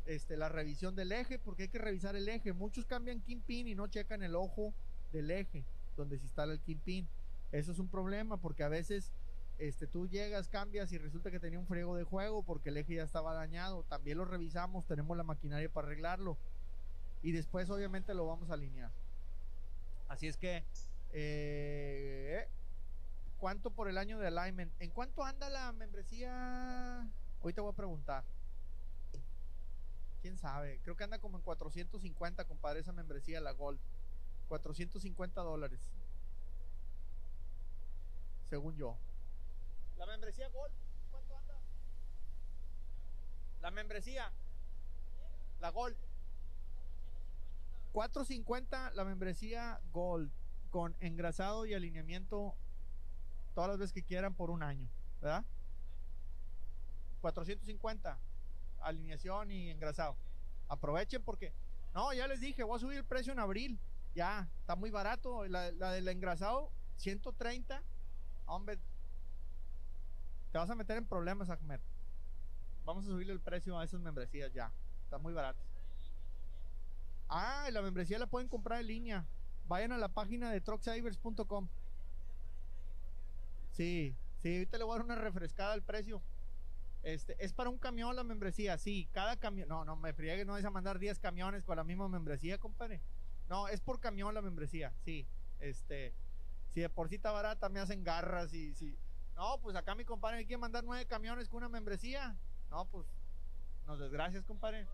[0.08, 2.54] este, la revisión del eje, porque hay que revisar el eje.
[2.54, 4.72] Muchos cambian kingpin y no checan el ojo
[5.12, 5.64] del eje
[5.98, 7.06] donde se instala el kingpin.
[7.52, 9.12] Eso es un problema porque a veces
[9.58, 12.94] este, tú llegas, cambias y resulta que tenía un friego de juego porque el eje
[12.94, 13.82] ya estaba dañado.
[13.84, 16.38] También lo revisamos, tenemos la maquinaria para arreglarlo.
[17.22, 18.90] Y después obviamente lo vamos a alinear.
[20.08, 20.64] Así es que,
[21.12, 22.48] eh,
[23.38, 24.72] ¿cuánto por el año de alignment?
[24.80, 27.08] ¿En cuánto anda la membresía
[27.40, 28.24] Ahorita voy a preguntar.
[30.20, 30.80] ¿Quién sabe?
[30.82, 33.78] Creo que anda como en 450, compadre, esa membresía, la Gold.
[34.48, 35.80] 450 dólares.
[38.50, 38.96] Según yo.
[39.96, 40.72] La membresía Gold,
[41.10, 41.54] ¿cuánto anda?
[43.60, 44.32] La membresía.
[45.60, 45.96] La Gold.
[47.92, 50.30] 450 la membresía Gold
[50.70, 52.54] con engrasado y alineamiento
[53.54, 54.88] todas las veces que quieran por un año,
[55.20, 55.44] ¿verdad?
[57.20, 58.18] 450
[58.80, 60.16] alineación y engrasado.
[60.68, 61.52] Aprovechen porque
[61.94, 63.78] no, ya les dije, voy a subir el precio en abril.
[64.14, 65.46] Ya, está muy barato.
[65.46, 67.82] La, del engrasado, 130.
[68.46, 68.78] Hombre,
[70.52, 71.80] te vas a meter en problemas, Ahmed.
[72.84, 74.72] Vamos a subirle el precio a esas membresías ya.
[75.04, 75.58] Está muy barato.
[77.28, 79.26] Ah, la membresía la pueden comprar en línea.
[79.68, 81.68] Vayan a la página de trucksavers.com.
[83.72, 86.22] Sí, sí, ahorita le voy a dar una refrescada al precio.
[87.02, 89.68] Este, es para un camión la membresía, sí, cada camión.
[89.68, 93.00] No, no me friegue, no es a mandar 10 camiones con la misma membresía, compadre.
[93.48, 95.26] No, es por camión la membresía, sí.
[95.60, 96.12] Este,
[96.70, 98.96] si de por barata, me hacen garras y si.
[99.36, 102.36] No, pues acá mi compadre me quiere mandar nueve camiones con una membresía.
[102.70, 103.06] No, pues,
[103.86, 104.86] nos desgracias, compadre.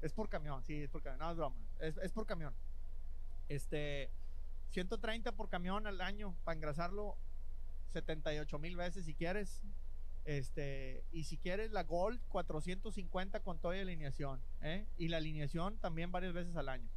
[0.00, 1.18] Es por camión, sí, es por camión.
[1.20, 1.56] No, es broma.
[1.80, 2.54] Es, es por camión.
[3.48, 4.10] Este,
[4.70, 7.16] 130 por camión al año para engrasarlo
[7.92, 9.62] 78 mil veces si quieres.
[10.24, 14.42] Este, y si quieres la Gold, 450 con toda alineación.
[14.60, 14.86] ¿eh?
[14.98, 16.88] Y la alineación también varias veces al año.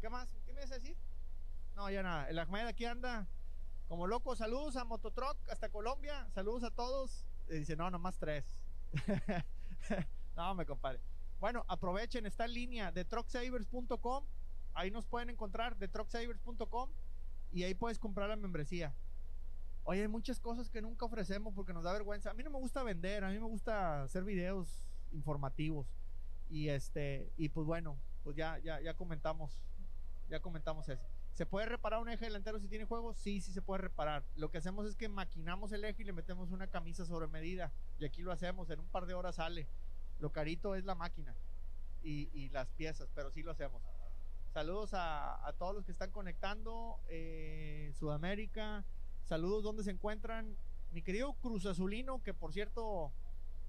[0.00, 0.28] ¿Qué más?
[0.46, 0.96] ¿Qué me vas a decir?
[1.74, 2.30] No, ya nada.
[2.30, 3.26] El Ahmed aquí anda
[3.88, 4.34] como loco.
[4.36, 6.26] Saludos a Mototruck hasta Colombia.
[6.34, 7.26] Saludos a todos.
[7.48, 8.44] Y dice, no, nomás tres.
[10.36, 11.00] no, me compadre.
[11.40, 14.24] Bueno, aprovechen, está en línea de trucksavers.com.
[14.76, 16.90] Ahí nos pueden encontrar de trucksavers.com
[17.50, 18.94] y ahí puedes comprar la membresía.
[19.84, 22.30] Oye, hay muchas cosas que nunca ofrecemos porque nos da vergüenza.
[22.30, 25.86] A mí no me gusta vender, a mí me gusta hacer videos informativos.
[26.50, 29.62] Y este, y pues bueno, pues ya, ya, ya comentamos,
[30.28, 31.06] ya comentamos eso.
[31.32, 33.14] ¿Se puede reparar un eje delantero si tiene juego?
[33.14, 34.24] Sí, sí se puede reparar.
[34.36, 37.72] Lo que hacemos es que maquinamos el eje y le metemos una camisa sobre medida.
[37.98, 39.66] Y aquí lo hacemos, en un par de horas sale.
[40.18, 41.34] Lo carito es la máquina
[42.02, 43.80] y, y las piezas, pero sí lo hacemos.
[44.56, 46.98] Saludos a, todos los que están conectando.
[47.10, 48.86] Eh, Sudamérica,
[49.26, 50.56] Saludos donde se encuentran.
[50.92, 53.12] Mi querido Cruz Azulino, que por cierto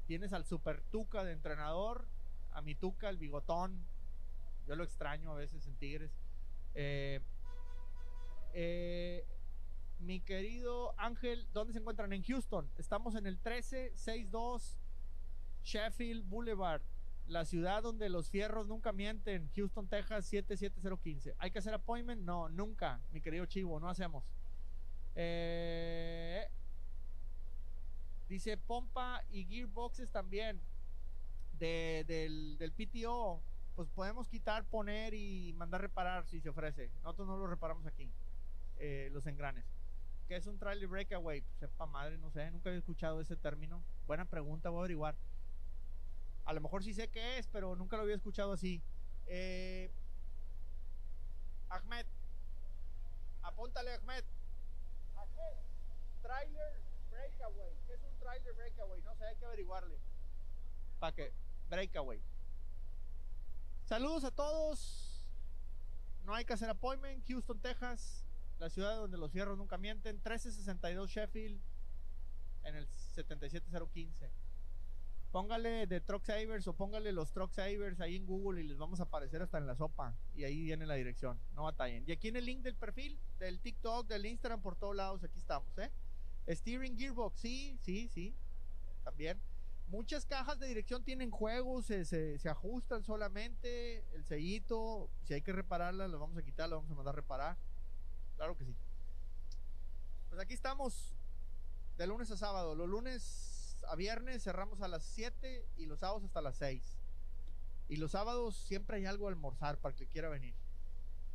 [0.06, 2.08] tienes al Super Tuca de entrenador,
[2.52, 3.86] a mi Tuca, el bigotón.
[4.66, 6.14] Yo lo extraño a veces en Tigres.
[6.74, 7.20] Eh,
[8.54, 9.26] eh,
[10.00, 12.14] mi querido Ángel, ¿dónde se encuentran?
[12.14, 12.72] En Houston.
[12.78, 14.78] Estamos en el 1362
[15.64, 16.82] Sheffield Boulevard,
[17.28, 19.50] la ciudad donde los fierros nunca mienten.
[19.56, 21.36] Houston, Texas 77015.
[21.40, 22.22] ¿Hay que hacer appointment?
[22.22, 24.24] No, nunca, mi querido Chivo, no hacemos.
[25.16, 26.48] Eh,
[28.30, 30.60] dice Pompa y Gearboxes también.
[31.60, 33.42] De, del, del PTO.
[33.76, 36.90] Pues podemos quitar, poner y mandar reparar si se ofrece.
[37.04, 38.10] Nosotros no lo reparamos aquí.
[38.80, 39.66] Eh, los engranes.
[40.28, 41.42] ¿Qué es un trailer breakaway?
[41.42, 43.82] Pues sepa madre, no sé, nunca había escuchado ese término.
[44.08, 45.16] Buena pregunta, voy a averiguar.
[46.48, 48.82] A lo mejor sí sé qué es, pero nunca lo había escuchado así.
[49.26, 49.92] Eh,
[51.68, 52.06] Ahmed,
[53.44, 54.24] apúntale Ahmed.
[56.22, 56.74] Trailer
[57.12, 57.74] breakaway.
[57.86, 59.02] ¿Qué es un trailer breakaway?
[59.02, 59.98] No sé, hay que averiguarle.
[61.00, 61.34] ¿Para qué?
[61.70, 62.22] Breakaway.
[63.84, 65.26] Saludos a todos.
[66.24, 67.28] No hay que hacer appointment.
[67.28, 68.24] Houston, Texas.
[68.60, 70.16] La ciudad donde los fierros nunca mienten.
[70.16, 71.62] 1362 Sheffield.
[72.64, 74.47] En el 77015.
[75.32, 79.00] Póngale de Truck Savers o póngale los Truck Savers ahí en Google y les vamos
[79.00, 80.16] a aparecer hasta en la sopa.
[80.36, 81.40] Y ahí viene la dirección.
[81.54, 82.04] No batallen.
[82.08, 85.38] Y aquí en el link del perfil, del TikTok, del Instagram, por todos lados, aquí
[85.38, 85.92] estamos, ¿eh?
[86.50, 88.34] Steering Gearbox, sí, sí, sí.
[89.04, 89.40] También.
[89.90, 94.04] Muchas cajas de dirección tienen juegos, se, se, se ajustan solamente.
[94.14, 97.16] El sellito, si hay que repararla, lo vamos a quitar, lo vamos a mandar a
[97.16, 97.58] reparar.
[98.36, 98.76] Claro que sí.
[100.30, 101.14] Pues aquí estamos,
[101.98, 102.76] de lunes a sábado.
[102.76, 103.57] Los lunes
[103.88, 106.98] a viernes cerramos a las 7 y los sábados hasta las 6.
[107.90, 110.56] Y los sábados siempre hay algo a almorzar para que quiera venir.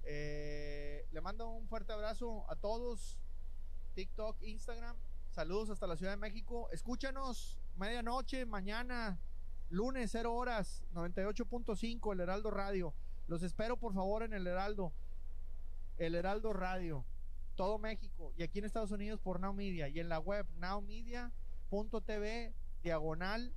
[0.04, 3.18] Eh, le mando un fuerte abrazo a todos.
[3.94, 4.96] TikTok, Instagram.
[5.30, 6.68] Saludos hasta la Ciudad de México.
[6.72, 9.18] Escúchanos medianoche, mañana,
[9.70, 12.94] lunes, 0 horas, 98.5, el Heraldo Radio.
[13.28, 14.92] Los espero por favor en el Heraldo.
[15.96, 17.04] El Heraldo Radio.
[17.56, 18.32] Todo México.
[18.36, 19.88] Y aquí en Estados Unidos por Now Media.
[19.88, 20.46] Y en la web
[21.72, 22.52] nowmedia.tv
[22.82, 23.52] diagonal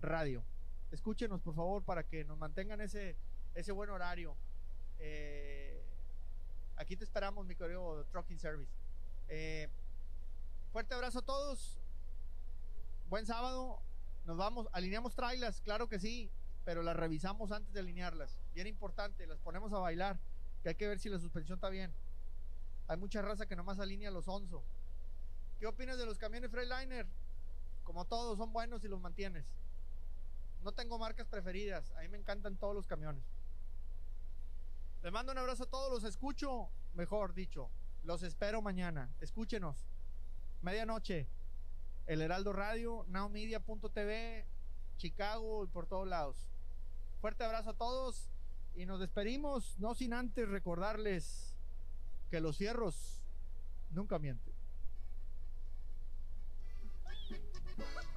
[0.00, 0.42] radio.
[0.90, 3.16] Escúchenos por favor para que nos mantengan ese,
[3.54, 4.34] ese buen horario.
[4.98, 5.84] Eh,
[6.76, 8.72] aquí te esperamos, mi querido Trucking Service.
[9.28, 9.68] Eh,
[10.72, 11.78] fuerte abrazo a todos.
[13.08, 13.80] buen sábado.
[14.26, 16.30] Nos vamos, alineamos trailas, claro que sí,
[16.64, 18.38] pero las revisamos antes de alinearlas.
[18.54, 20.18] Bien importante, las ponemos a bailar,
[20.62, 21.92] que hay que ver si la suspensión está bien.
[22.86, 24.62] Hay mucha raza que nomás alinea los onzo.
[25.60, 27.06] ¿Qué opinas de los camiones Freightliner?
[27.84, 29.44] Como todos, son buenos y los mantienes.
[30.64, 33.22] No tengo marcas preferidas, a mí me encantan todos los camiones.
[35.02, 37.70] Les mando un abrazo a todos, los escucho, mejor dicho,
[38.04, 39.10] los espero mañana.
[39.20, 39.76] Escúchenos.
[40.62, 41.28] Medianoche,
[42.06, 44.46] El Heraldo Radio, nowmedia.tv,
[44.96, 46.46] Chicago y por todos lados.
[47.20, 48.30] Fuerte abrazo a todos
[48.74, 51.54] y nos despedimos, no sin antes recordarles
[52.30, 53.20] que los fierros
[53.90, 54.49] nunca mienten.
[57.78, 58.09] Ha ha!